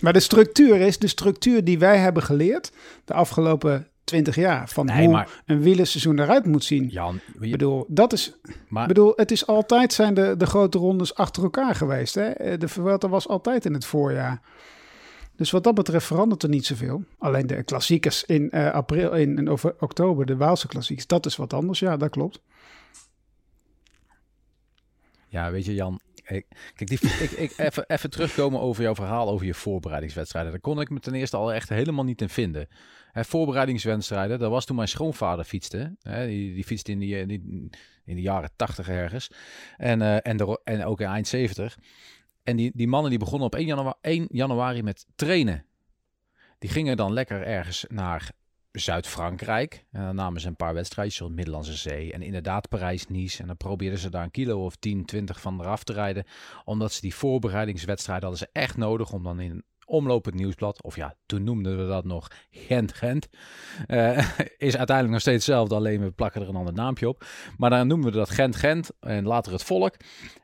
[0.00, 2.72] Maar de structuur is de structuur die wij hebben geleerd
[3.04, 4.68] de afgelopen 20 jaar.
[4.68, 6.86] Van Nee, hoe maar- een wielerseizoen eruit moet zien.
[6.88, 8.32] Jan, Ik je- bedoel, dat is,
[8.68, 12.14] maar bedoel, het is altijd zijn de, de grote rondes achter elkaar geweest.
[12.14, 12.28] Hè?
[12.28, 14.40] Eh, De Vuelta was altijd in het voorjaar.
[15.36, 17.04] Dus wat dat betreft verandert er niet zoveel.
[17.18, 21.36] Alleen de klassiekers in eh, april, in, in over- oktober, de Waalse klassiekers, dat is
[21.36, 21.78] wat anders.
[21.78, 22.40] Ja, dat klopt.
[25.28, 26.00] Ja, weet je, Jan.
[26.26, 30.50] Ik, kijk, die, ik, ik, even, even terugkomen over jouw verhaal over je voorbereidingswedstrijden.
[30.52, 32.68] Daar kon ik me ten eerste al echt helemaal niet in vinden.
[33.12, 35.96] Voorbereidingswedstrijden, dat was toen mijn schoonvader fietste.
[36.02, 37.70] Hè, die, die fietste in, die, die-
[38.04, 39.30] in de jaren tachtig ergens.
[39.76, 41.78] En, eh, en, de, en ook in eind 70.
[42.42, 45.64] En die, die mannen die begonnen op 1 januari, 1 januari met trainen.
[46.58, 48.30] Die gingen dan lekker ergens naar
[48.72, 49.84] Zuid-Frankrijk.
[49.90, 52.12] En dan namen ze een paar wedstrijdjes zoals Middellandse Zee.
[52.12, 53.40] En inderdaad Parijs-Nice.
[53.40, 56.24] En dan probeerden ze daar een kilo of 10, 20 van eraf te rijden.
[56.64, 61.14] Omdat ze die voorbereidingswedstrijden hadden ze echt nodig om dan in omlopend nieuwsblad, of ja,
[61.26, 63.28] toen noemden we dat nog Gent-Gent,
[63.86, 64.18] eh,
[64.68, 67.24] is uiteindelijk nog steeds hetzelfde, alleen we plakken er een ander naampje op.
[67.56, 69.94] Maar dan noemen we dat Gent-Gent en later het volk.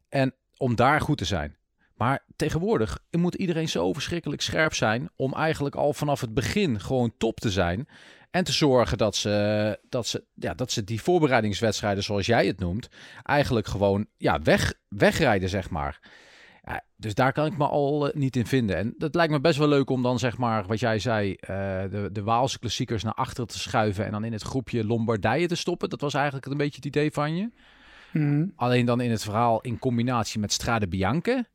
[0.08, 1.56] En om daar goed te zijn.
[1.96, 7.14] Maar tegenwoordig moet iedereen zo verschrikkelijk scherp zijn om eigenlijk al vanaf het begin gewoon
[7.18, 7.88] top te zijn.
[8.30, 12.58] En te zorgen dat ze, dat ze, ja, dat ze die voorbereidingswedstrijden, zoals jij het
[12.58, 12.88] noemt,
[13.22, 16.00] eigenlijk gewoon ja, weg, wegrijden, zeg maar.
[16.66, 18.76] Ja, dus daar kan ik me al eh, niet in vinden.
[18.76, 21.48] En dat lijkt me best wel leuk om dan, zeg maar, wat jij zei, eh,
[21.90, 25.54] de, de Waalse klassiekers naar achteren te schuiven en dan in het groepje Lombardije te
[25.54, 25.90] stoppen.
[25.90, 27.50] Dat was eigenlijk een beetje het idee van je.
[28.12, 28.46] Mhm.
[28.56, 31.46] Alleen dan in het verhaal in combinatie met Strade Bianche.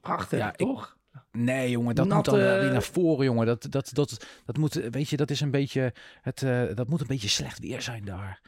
[0.00, 0.96] Prachtig, Ja, ik- toch?
[1.32, 3.46] Nee, jongen, dat moet dan wel weer naar voren, jongen.
[3.46, 7.00] Dat, dat, dat, dat moet, weet je, dat is een beetje, het, eh, dat moet
[7.00, 8.40] een beetje slecht weer zijn daar.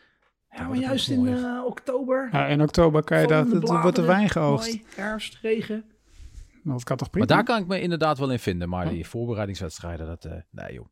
[0.57, 2.29] Ja, maar dat juist in eh, oktober.
[2.33, 4.67] Ja, in oktober kan je dat, het wordt de wijn geoogst.
[4.69, 5.85] mooi, herfst, regen.
[6.63, 7.27] Dat kan toch prima?
[7.27, 8.69] Maar daar kan ik me inderdaad wel in vinden.
[8.69, 10.87] Maar die voorbereidingswedstrijden, dat, eh, nee joh.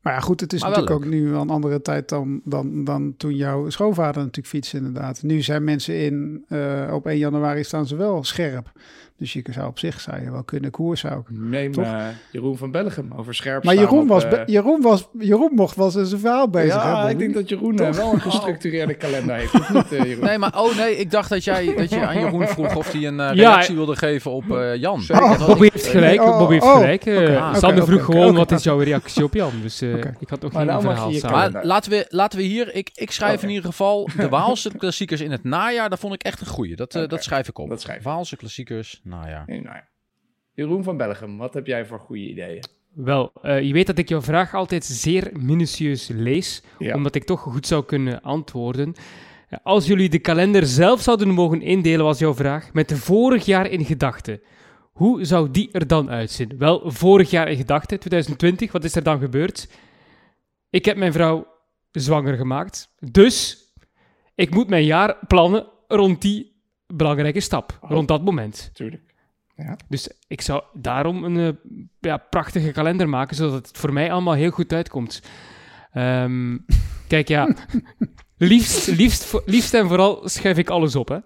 [0.00, 3.16] Maar ja, goed, het is Maar natuurlijk ook nu een andere tijd dan, dan, dan
[3.16, 5.22] toen jouw schoonvader natuurlijk fietste inderdaad.
[5.22, 8.72] Nu zijn mensen in, eh, op 1 januari staan ze wel scherp.
[9.18, 11.26] Dus je zou op zich zou je wel kunnen koersen ook.
[11.30, 11.84] Neem Toch?
[11.84, 15.76] eh, Jeroen van Bellegem over scherp Maar Jeroen, op, was, eh, Jeroen, was, Jeroen mocht
[15.76, 17.10] wel zijn verhaal bezig ja, hebben.
[17.10, 19.54] ik denk dat Jeroen eh, wel een gestructureerde kalender heeft.
[19.54, 20.24] Of niet, eh, Jeroen?
[20.24, 23.06] Nee, maar oh nee, ik dacht dat jij dat je aan Jeroen vroeg of hij
[23.06, 25.02] een Ja, reactie wilde geven op eh, Jan.
[25.08, 27.02] Had Bobby heeft gelijk, oh, Bobby heeft oh, gelijk.
[27.56, 29.52] Sander vroeg gewoon, wat is jouw reactie op Jan?
[29.62, 31.52] Dus eh, ik had Maar geen nou verhaal samen.
[31.52, 35.20] Maar laten we, laten we hier, ik, ik schrijf in ieder geval de Waalse klassiekers
[35.20, 35.90] in het najaar.
[35.90, 36.76] Dat vond ik echt een goeie.
[36.76, 37.68] Dat, dat schrijf ik op.
[37.68, 38.04] Dat schrijf ik.
[38.04, 39.44] Waalse klassiekers, nou ja.
[40.52, 42.64] Jeroen van Bellegem, wat heb jij voor goede ideeën?
[42.94, 46.94] Wel, eh, je weet dat ik jouw vraag altijd zeer minutieus lees, Ja.
[46.94, 48.94] omdat ik toch goed zou kunnen antwoorden.
[49.50, 53.66] Ja, Als jullie de kalender zelf zouden mogen indelen, was jouw vraag, met vorig jaar
[53.70, 54.40] in gedachten.
[54.92, 56.58] Hoe zou die er dan uitzien?
[56.58, 59.68] Wel, vorig jaar in gedachten, 2020, wat is er dan gebeurd?
[60.70, 61.46] Ik heb mijn vrouw
[61.90, 63.58] zwanger gemaakt, dus
[64.34, 66.55] ik moet mijn jaar plannen rond die
[66.86, 67.90] belangrijke stap, Oh.
[67.90, 68.70] rond dat moment.
[68.72, 69.14] Tuurlijk.
[69.88, 74.34] Dus ik zou daarom een eh, ja, prachtige kalender maken, zodat het voor mij allemaal
[74.34, 75.22] heel goed uitkomt.
[75.92, 76.58] Ehm,
[77.08, 77.54] kijk, ja,
[78.36, 81.08] liefst, liefst, liefst en vooral schuif ik alles op.
[81.08, 81.18] Hè?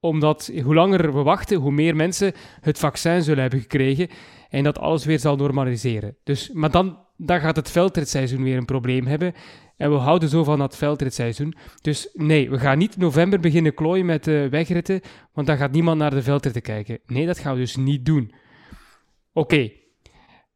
[0.00, 4.08] Omdat hoe langer we wachten, hoe meer mensen het vaccin zullen hebben gekregen
[4.48, 6.16] en dat alles weer zal normaliseren.
[6.24, 9.34] Dus, maar dan, dan gaat het veldritseizoen weer een probleem hebben.
[9.76, 11.54] En we houden zo van dat veldritseizoen.
[11.80, 15.00] Dus nee, we gaan niet november beginnen klooien met eh, wegritten,
[15.32, 16.98] want dan gaat niemand naar de veldritten kijken.
[17.06, 18.32] Nee, dat gaan we dus niet doen.
[19.32, 19.70] Oké,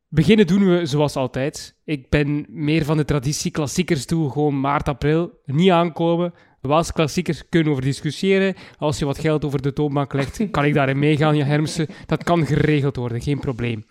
[0.08, 1.76] beginnen doen we zoals altijd.
[1.84, 6.34] Ik ben meer van de traditie klassiekers toe, gewoon maart, april, niet aankomen.
[6.60, 8.54] Waalse klassiekers kunnen over discussiëren.
[8.78, 11.86] Als je wat geld over de toonbank legt, kan ik daarin meegaan, ja Hermsen.
[12.06, 13.84] Dat kan geregeld worden, geen probleem.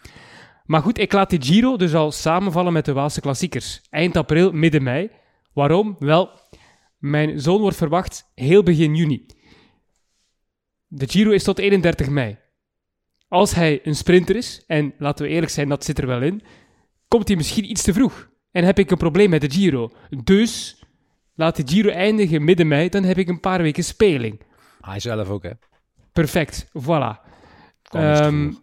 [0.63, 3.81] Maar goed, ik laat die Giro dus al samenvallen met de Waalse klassiekers.
[3.89, 5.09] Eind april, midden mei.
[5.53, 5.95] Waarom?
[5.99, 6.29] Wel,
[6.97, 9.25] mijn zoon wordt verwacht heel begin juni.
[10.87, 12.37] De Giro is tot 31 mei.
[13.27, 16.41] Als hij een sprinter is, en laten we eerlijk zijn, dat zit er wel in,
[17.07, 18.31] komt hij misschien iets te vroeg.
[18.51, 19.91] en heb ik een probleem met de Giro.
[20.23, 20.83] Dus
[21.35, 24.41] laat de Giro eindigen midden mei, dan heb ik een paar weken speling.
[24.81, 25.51] Hij zelf ook, hè?
[26.11, 26.71] Perfect, voilà.
[27.81, 28.61] Kan niet te Ehm, vroeg.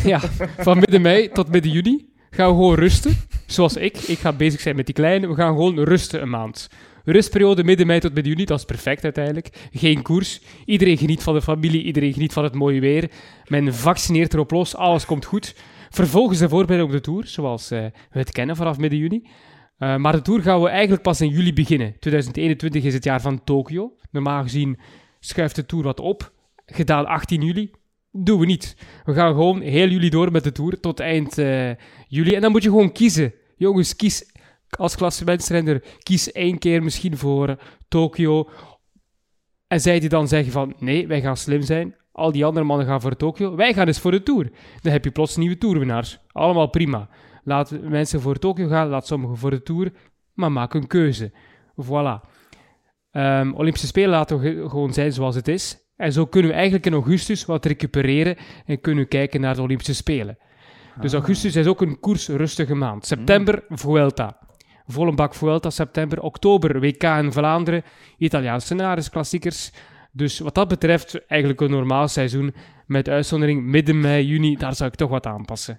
[0.12, 0.20] ja,
[0.58, 3.16] van midden mei tot midden juni gaan we gewoon rusten.
[3.46, 3.96] Zoals ik.
[3.96, 5.28] Ik ga bezig zijn met die kleine.
[5.28, 6.68] We gaan gewoon rusten een maand.
[7.04, 9.48] Rustperiode midden mei tot midden juni, dat is perfect uiteindelijk.
[9.72, 10.40] Geen koers.
[10.64, 13.10] Iedereen geniet van de familie, iedereen geniet van het mooie weer.
[13.46, 15.54] Men vaccineert erop los, alles komt goed.
[15.90, 19.26] Vervolgens de voorbereiding op de Tour, zoals eh, we het kennen vanaf midden juni.
[19.78, 21.96] Eh, maar de Tour gaan we eigenlijk pas in juli beginnen.
[21.98, 23.96] 2021 is het jaar van Tokio.
[24.10, 24.78] Normaal gezien
[25.20, 26.32] schuift de Tour wat op.
[26.66, 27.70] Gedaan 18 juli.
[28.12, 28.76] Doen we niet.
[29.04, 31.70] We gaan gewoon heel juli door met de Tour tot eind eh,
[32.08, 32.34] juli.
[32.34, 33.34] En dan moet je gewoon kiezen.
[33.56, 34.32] Jongens, kies
[34.70, 35.82] als klassementsrenner.
[35.98, 37.56] Kies één keer misschien voor
[37.88, 38.48] Tokio.
[39.66, 41.96] En zij die dan zeggen van, nee, wij gaan slim zijn.
[42.12, 43.54] Al die andere mannen gaan voor Tokio.
[43.56, 44.50] Wij gaan dus voor de Tour.
[44.80, 46.18] Dan heb je plots nieuwe Tourwinnaars.
[46.32, 47.08] Allemaal prima.
[47.44, 49.92] Laat mensen voor Tokio gaan, laat sommigen voor de Tour.
[50.34, 51.32] Maar maak een keuze.
[51.84, 52.28] Voilà.
[53.10, 55.78] Ehm, Olympische Spelen laten we ge- gewoon zijn zoals het is.
[56.02, 58.36] En zo kunnen we eigenlijk in augustus wat recupereren
[58.66, 60.38] en kunnen we kijken naar de Olympische Spelen.
[61.00, 63.06] Dus augustus is ook een koersrustige maand.
[63.06, 64.38] September, Vuelta.
[64.86, 66.20] Volle bak Vuelta, september.
[66.20, 67.82] Oktober, WK in Vlaanderen.
[68.18, 69.72] Italiaanse scenario's, klassiekers.
[70.12, 72.54] Dus wat dat betreft, eigenlijk een normaal seizoen.
[72.86, 75.78] Met uitzondering midden mei, juni, daar zou ik toch wat aanpassen.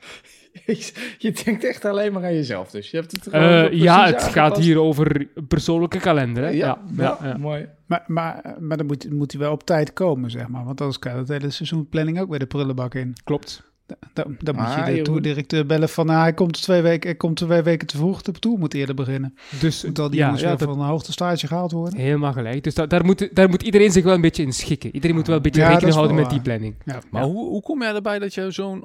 [1.18, 3.42] Je denkt echt alleen maar aan jezelf, dus je hebt het Eh,
[3.72, 4.32] ja, het aangepast.
[4.34, 6.44] gaat hier over persoonlijke kalender.
[6.44, 6.50] Hè?
[6.50, 7.38] Ja, ja, ja.
[7.38, 7.68] mooi.
[7.86, 10.66] Maar, maar, maar dan moet, moet hij wel op tijd komen, zeg maar.
[10.66, 13.14] Want anders kan het hele seizoenplanning ook weer de prullenbak in.
[13.24, 13.72] klopt.
[14.14, 15.04] Dan, dan moet Ah, je de Jeroen.
[15.04, 16.06] toerdirecteur bellen van...
[16.06, 18.22] nou, hij komt twee weken, hij komt twee weken te vroeg.
[18.22, 19.34] De tour moet eerder beginnen.
[19.60, 22.00] Dus Moet al die ja, jongens ja, weer dat- van een hoogtestage gehaald worden.
[22.00, 22.64] helemaal gelijk.
[22.64, 24.94] Dus da- daar, moet, daar moet iedereen zich wel een beetje in schikken.
[24.96, 26.76] Iedereen moet wel een beetje rekening houden wel met die planning.
[26.86, 27.00] Ja.
[27.12, 28.84] Maar hoe, hoe kom jij erbij dat je zo'n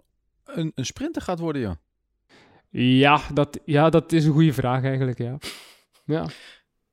[0.54, 1.74] een, een sprinter gaat worden, joh?
[2.70, 5.38] Ja, dat, ja, dat is een goede vraag eigenlijk, ja.
[6.04, 6.26] Ja,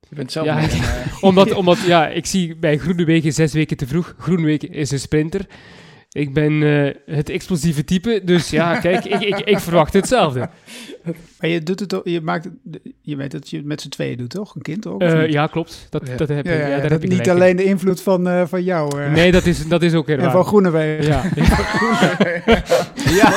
[0.08, 3.76] Je bent zelf Ja, een, eh, omdat, omdat ja, ik zie bij Groenewegen zes weken
[3.76, 4.14] te vroeg.
[4.18, 5.46] Groenewegen is een sprinter.
[6.16, 10.48] Ik ben eh, het explosieve type, dus ja, kijk, ik, ik, ik verwacht hetzelfde.
[11.40, 12.48] Maar je, doet het, ook- je, maakt,
[13.02, 14.54] je weet dat je het met z'n tweeën doet, toch?
[14.54, 15.00] Een kind ook?
[15.02, 15.86] Eh, ja, klopt.
[15.90, 16.16] Dat, Ja.
[16.16, 17.32] dat heb Ja, ik, ja, ja, daar dat heb ik niet in.
[17.32, 20.18] alleen de invloed van, eh, van jou eh, Nee, dat is, dat is ook weer
[20.26, 21.04] en van Groenewegen.
[21.04, 21.32] Ja, Wat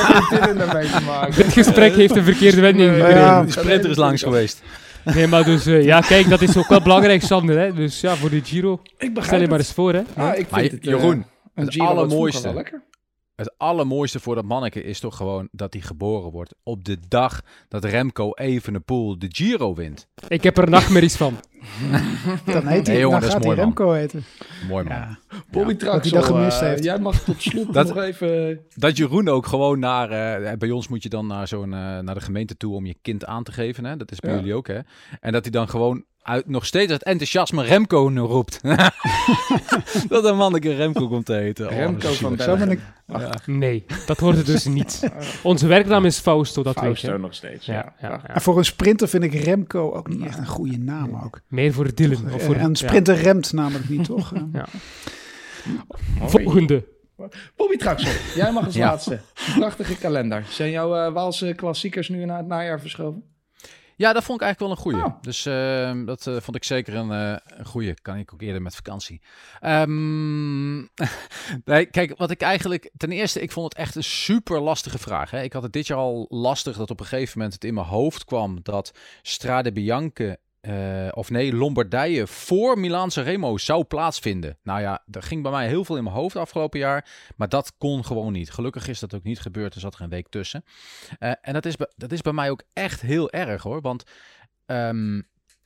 [0.06, 1.36] heeft dit er nou mee te maken?
[1.36, 3.42] dit gesprek heeft een verkeerde wending ja.
[3.42, 4.62] Die sprinter is langs geweest.
[5.04, 7.58] Nee, maar dus, ja, kijk, dat is ook wel belangrijk, Sander.
[7.58, 7.74] Hè?
[7.74, 10.02] Dus ja, voor de Giro, Ik stel je maar eens voor, hè.
[10.16, 11.24] Ah, ik vind Maar het, Jeroen,
[11.60, 12.54] het allermooiste.
[12.54, 12.88] lekker.
[13.34, 17.40] Het allermooiste voor dat manneke is toch gewoon dat hij geboren wordt op de dag
[17.68, 20.08] dat Remco Evenepoel de Giro wint.
[20.28, 21.40] Ik heb er nachtmerries van.
[22.44, 23.64] Dan, heet hij, Nee, jongen, dan gaat hij man.
[23.64, 24.24] Remco heten.
[24.68, 24.96] Mooi man.
[24.96, 25.18] Ja.
[25.50, 25.76] Bobby Ja.
[25.78, 26.84] Traxel, Dat dat gemist eh, heeft.
[26.84, 28.60] jij mag tot slot Dat- nog even...
[28.74, 30.10] Dat Jeroen ook gewoon naar,
[30.42, 32.96] eh, bij ons moet je dan naar, zo'n, eh, naar de gemeente toe om je
[33.02, 33.84] kind aan te geven.
[33.84, 33.96] Hè?
[33.96, 34.36] Dat is bij Ja.
[34.36, 34.78] jullie ook hè.
[35.20, 38.60] En dat hij dan gewoon uit, nog steeds het enthousiasme Remco roept.
[40.08, 41.66] dat een manneke Remco komt te heten.
[41.68, 43.30] Oh, Remco van Ja.
[43.46, 45.10] Nee, dat hoort het dus niet.
[45.42, 47.18] Onze werknaam is Fausto, dat weet Fausto je.
[47.18, 47.92] nog steeds, Ja, ja.
[48.00, 48.20] ja, ja.
[48.26, 51.40] Maar voor een sprinter vind ik Remco ook niet echt een goede naam ook.
[51.50, 52.32] Meer voor Dylan.
[52.32, 54.32] Of voor, Eh, een sprinter remt namelijk niet, toch?
[54.52, 54.66] Ja.
[56.20, 56.84] Volgende.
[57.56, 58.86] Bobby Traxel, jij mag als Ja.
[58.86, 59.20] laatste.
[59.58, 60.44] Prachtige kalender.
[60.48, 63.24] Zijn jouw eh, Waalse klassiekers nu naar het najaar verschoven?
[63.96, 65.12] Ja, dat vond ik eigenlijk wel een goeie.
[65.14, 65.22] Oh.
[65.22, 67.94] Dus ehm, dat eh, vond ik zeker een, eh een goeie.
[68.02, 69.20] Kan ik ook eerder met vakantie.
[69.60, 70.78] Ehm,
[71.64, 72.90] nee, kijk, wat ik eigenlijk...
[72.96, 75.30] Ten eerste, ik vond het echt een super lastige vraag.
[75.30, 75.42] Hè.
[75.42, 77.86] Ik had het dit jaar al lastig dat op een gegeven moment het in mijn
[77.86, 78.58] hoofd kwam...
[78.62, 78.92] dat
[79.22, 84.58] Strade Bianche, eh, of nee, Lombardije voor Milaan Remo zou plaatsvinden.
[84.62, 87.32] Nou ja, er ging bij mij heel veel in mijn hoofd afgelopen jaar.
[87.36, 88.50] Maar dat kon gewoon niet.
[88.50, 89.74] Gelukkig is dat ook niet gebeurd.
[89.74, 90.64] Er zat er een week tussen.
[91.18, 93.80] Eh, en dat is, dat is bij mij ook echt heel erg hoor.
[93.80, 94.02] Want
[94.66, 95.22] ehm,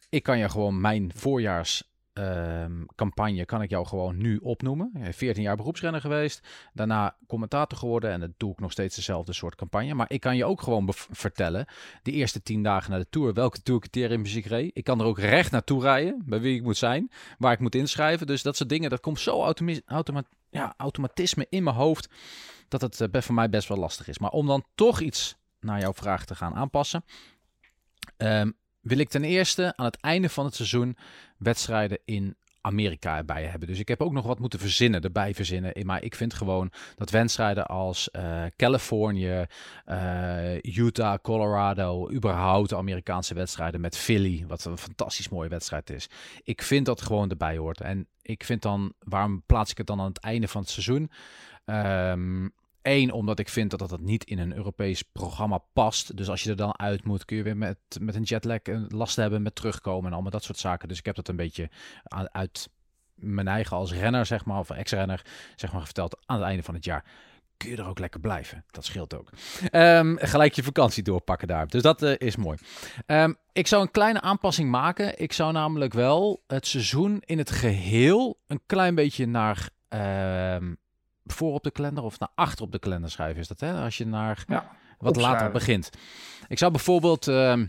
[0.08, 4.90] ik kan je gewoon mijn voorjaars ehm, campagne kan ik jou gewoon nu opnoemen.
[4.94, 6.48] Ik ben 14 jaar beroepsrenner geweest.
[6.72, 8.10] Daarna commentator geworden.
[8.10, 9.94] En dat doe ik nog steeds dezelfde soort campagne.
[9.94, 11.66] Maar ik kan je ook gewoon vertellen.
[12.02, 13.34] De eerste 10 dagen na de Tour.
[13.34, 14.70] Welke Tourcriteria muziek reed.
[14.74, 16.22] Ik kan er ook recht naartoe rijden.
[16.26, 17.10] Bij wie ik moet zijn.
[17.38, 18.26] Waar ik moet inschrijven.
[18.26, 18.90] Dus dat soort dingen.
[18.90, 22.08] Dat komt zo automi- automa ja, automatisme in mijn hoofd.
[22.68, 24.18] Dat het best voor mij best wel lastig is.
[24.18, 27.04] Maar om dan toch iets naar jouw vraag te gaan aanpassen.
[28.16, 28.50] ehm,
[28.84, 30.96] wil ik ten eerste aan het einde van het seizoen
[31.38, 33.68] wedstrijden in Amerika erbij hebben.
[33.68, 35.86] Dus ik heb ook nog wat moeten verzinnen, erbij verzinnen.
[35.86, 39.46] Maar ik vind gewoon dat wedstrijden als eh, Californië,
[39.84, 46.08] eh, Utah, Colorado, überhaupt Amerikaanse wedstrijden met Philly, wat een fantastisch mooie wedstrijd is.
[46.42, 47.80] Ik vind dat gewoon erbij hoort.
[47.80, 51.10] En ik vind dan, waarom plaats ik het dan aan het einde van het seizoen?
[51.64, 52.48] Ehm,
[52.86, 56.16] Eén, omdat ik vind dat dat niet in een Europees programma past.
[56.16, 58.86] Dus als je er dan uit moet, kun je weer met, met een jetlag en
[58.88, 60.88] last hebben met terugkomen en allemaal dat soort zaken.
[60.88, 61.70] Dus ik heb dat een beetje
[62.32, 62.68] uit
[63.14, 65.26] mijn eigen als renner, zeg maar, of ex-renner,
[65.56, 67.04] zeg maar, verteld aan het einde van het jaar.
[67.56, 68.64] Kun je er ook lekker blijven.
[68.70, 69.30] Dat scheelt ook.
[69.70, 71.66] Ehm, gelijk je vakantie doorpakken daar.
[71.66, 72.58] Dus dat eh, is mooi.
[73.06, 75.18] Ehm, ik zou een kleine aanpassing maken.
[75.18, 80.72] Ik zou namelijk wel het seizoen in het geheel een klein beetje naar ehm,
[81.24, 83.40] voor op de kalender of naar achter op de kalender schrijven.
[83.40, 83.82] Is dat hè?
[83.84, 85.90] Als je naar Ja, wat later begint.
[86.48, 87.28] Ik zou bijvoorbeeld.
[87.28, 87.66] ehm,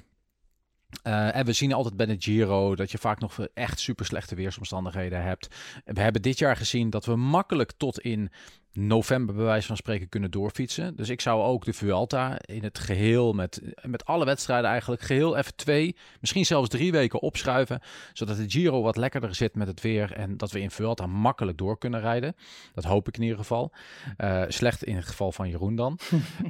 [1.04, 4.36] eh, en we zien altijd bij de Giro dat je vaak nog echt super slechte
[4.36, 5.48] weersomstandigheden hebt.
[5.86, 8.32] We hebben dit jaar gezien dat we makkelijk tot in
[8.76, 10.96] november bij wijze van spreken kunnen doorfietsen.
[10.96, 15.38] Dus ik zou ook de Vuelta in het geheel met, met alle wedstrijden eigenlijk geheel
[15.38, 17.82] even twee, misschien zelfs drie weken opschuiven.
[18.14, 21.58] Zodat de Giro wat lekkerder zit met het weer en dat we in Vuelta makkelijk
[21.58, 22.36] door kunnen rijden.
[22.74, 23.72] Dat hoop ik in ieder geval.
[24.18, 26.00] Eh, slecht in het geval van Jeroen dan.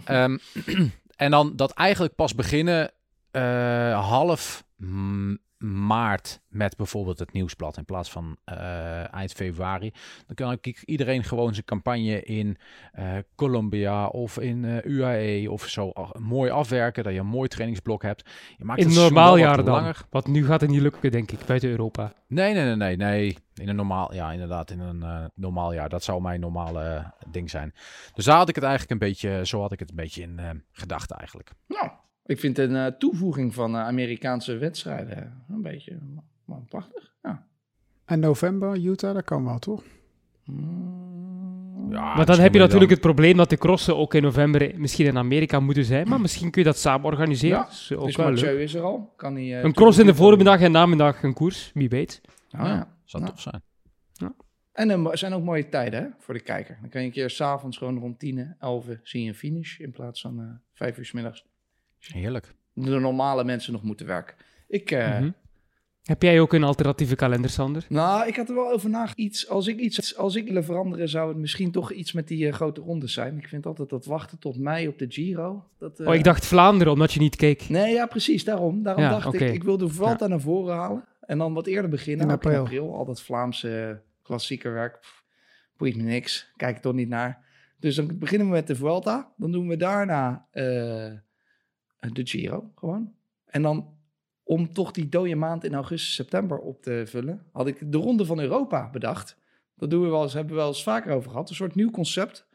[0.05, 0.37] Ehm,
[1.15, 2.91] en dan dat eigenlijk pas beginnen
[3.35, 4.63] eh, half
[5.57, 9.93] maart met bijvoorbeeld het nieuwsblad in plaats van eh, eind februari.
[10.25, 12.57] Dan kan ik iedereen gewoon zijn campagne in
[12.91, 17.03] eh, Colombia of in eh, UAE of zo mooi afwerken.
[17.03, 18.29] Dat je een mooi trainingsblok hebt.
[18.57, 19.65] Je maakt In het normaal jaar dan.
[19.65, 20.05] langer.
[20.09, 22.13] Want nu gaat het niet lukken, denk ik, buiten Europa.
[22.27, 23.37] Nee, nee, nee, nee, nee.
[23.55, 25.89] In een normaal, ja, inderdaad, in een eh, normaal jaar.
[25.89, 27.73] Dat zou mijn normale ding zijn.
[28.13, 30.39] Dus daar had ik het eigenlijk een beetje, zo had ik het een beetje in
[30.39, 31.51] eh, gedachten eigenlijk.
[31.67, 31.89] Nou,
[32.25, 35.97] ik vind een eh, toevoeging van eh, Amerikaanse wedstrijden een beetje
[36.45, 37.13] maar prachtig.
[37.21, 37.47] Ja.
[38.05, 39.83] En november, Utah, dat kan wel, toch?
[40.45, 44.71] Mm, Ja, maar dan heb je natuurlijk het probleem dat de crossen ook in november
[44.75, 46.07] misschien in Amerika moeten zijn.
[46.09, 47.57] Maar misschien kun je dat samen organiseren.
[47.57, 48.35] Ja, is ook dus wel leuk.
[48.35, 49.13] Mathieu is er al.
[49.15, 52.21] Kan hij, eh, Een cross in de voormiddag en namiddag een koers, wie weet.
[52.51, 52.95] Ah, ja.
[53.03, 53.29] Zou Ja.
[53.29, 53.61] tof zijn.
[54.71, 56.77] En er zijn ook mooie tijden hè, voor de kijker.
[56.81, 59.91] Dan kan je een keer s'avonds gewoon rond 10, 11 zie je een finish in
[59.91, 61.45] plaats van eh 5 uur s middags.
[62.13, 62.53] Heerlijk.
[62.73, 64.35] De normale mensen nog moeten werken.
[64.67, 65.29] Ik, eh, Mhm.
[66.03, 67.85] Heb jij ook een alternatieve kalender, Sander?
[67.89, 69.17] Nou, ik had er wel over nagedacht.
[69.17, 72.47] Iets, als ik iets als ik willen veranderen, zou het misschien toch iets met die
[72.47, 73.37] eh, grote rondes zijn.
[73.37, 75.63] Ik vind altijd dat wachten tot mei op de Giro.
[75.79, 77.69] Dat, eh, Oh, ik dacht Vlaanderen, omdat je niet keek.
[77.69, 78.43] Nee, ja, precies.
[78.43, 79.45] Daarom, daarom Ja, dacht oké.
[79.45, 81.05] ik, ik wil de Vuelta naar voren halen.
[81.21, 82.25] En dan wat eerder beginnen.
[82.25, 82.93] In april.
[82.93, 84.99] Al dat Vlaamse klassieke werk.
[85.77, 86.51] Boeit me niks.
[86.55, 87.45] Kijk er toch niet naar.
[87.79, 89.31] Dus dan beginnen we met de Vuelta.
[89.37, 91.11] Dan doen we daarna eh,
[92.13, 93.13] de Giro gewoon.
[93.45, 93.93] En dan
[94.43, 98.25] om toch die dode maand in augustus, september op te vullen, had ik de Ronde
[98.25, 99.37] van Europa bedacht.
[99.77, 101.49] Dat doen we wel eens, hebben we wel eens vaker over gehad.
[101.49, 102.47] Een soort nieuw concept.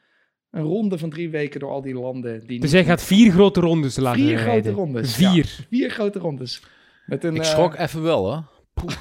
[0.50, 2.46] Een ronde van drie weken door al die landen.
[2.46, 4.62] Die Dus jij gaat vier grote rondes laten Vier rijden.
[4.62, 5.66] grote rondes, Vier.
[5.70, 6.62] Vier grote rondes.
[7.06, 8.44] Met een, Ik eh, schrok even wel, hoor.
[8.74, 8.92] Poeh.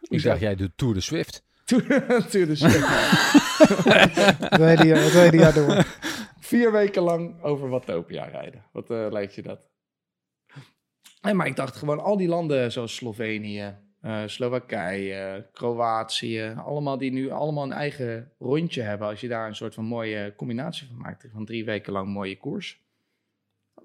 [0.00, 1.44] Ik dacht, jij doet Tour de Swift.
[1.64, 2.86] Tour de Swift.
[4.62, 5.84] Hele jaar, hele jaar door.
[6.40, 8.64] Vier weken lang over Watopia rijden.
[8.72, 9.70] Wat eh, lijkt je dat?
[11.22, 17.12] Nee, maar ik dacht gewoon al die landen zoals Slovenië, eh, Slowakije, Kroatië, allemaal die
[17.12, 19.08] nu allemaal een eigen rondje hebben.
[19.08, 21.28] Als je daar een soort van mooie combinatie van maakt.
[21.32, 22.80] Van drie weken lang mooie koers.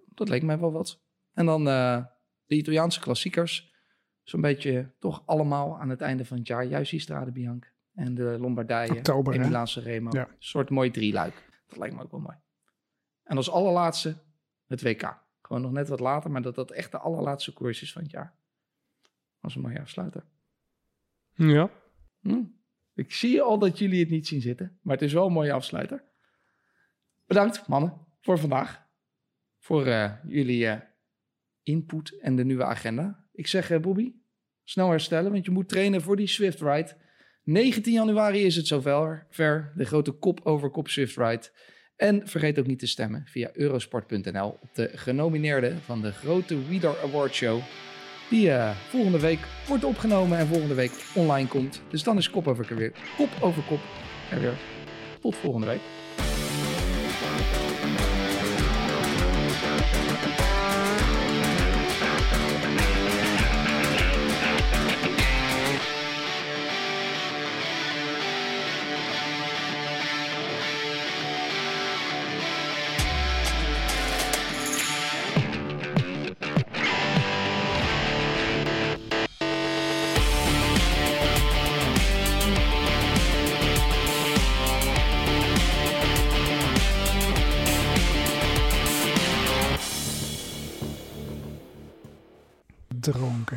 [0.05, 1.01] Dat leek mij wel wat.
[1.33, 2.03] En dan eh,
[2.45, 3.75] de Italiaanse klassiekers.
[4.23, 6.65] Zo'n beetje toch allemaal aan het einde van het jaar.
[6.65, 7.59] Juist die Strade
[7.93, 9.45] en de Lombardije Oktober, en hè?
[9.45, 10.09] Milaanse Remo.
[10.11, 10.27] Ja.
[10.27, 11.33] Een soort mooi drieluik.
[11.67, 12.37] Dat lijkt me ook wel mooi.
[13.23, 14.17] En als allerlaatste
[14.67, 15.25] het WK.
[15.47, 18.11] Gewoon nog net wat later, maar dat dat echt de allerlaatste koers is van het
[18.11, 18.35] jaar.
[19.41, 20.23] Is een mooie afsluiter.
[21.33, 21.69] Ja.
[22.21, 22.43] Hm.
[22.93, 25.53] Ik zie al dat jullie het niet zien zitten, maar het is wel een mooie
[25.53, 26.03] afsluiter.
[27.25, 28.85] Bedankt, mannen, voor vandaag.
[29.57, 30.81] Voor eh, jullie eh,
[31.63, 33.25] input en de nieuwe agenda.
[33.31, 34.13] Ik zeg, eh Bobby,
[34.63, 36.97] snel herstellen, want je moet trainen voor die Swift Ride.
[37.43, 41.49] 19 januari is het zover, ver, de grote kop over kop Swift Ride.
[41.97, 46.97] En vergeet ook niet te stemmen via eurosport.nl op de genomineerde van de grote Widar
[47.03, 47.61] Award Show.
[48.29, 51.81] Die eh, volgende week wordt opgenomen en volgende week online komt.
[51.89, 53.79] Dus dan is kop over weer, kop over kop
[54.31, 54.57] er weer.
[55.21, 55.81] Tot volgende week.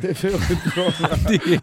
[0.01, 0.13] Dronken.
[0.13, 1.25] Te veel gedronken.
[1.25, 1.59] Die-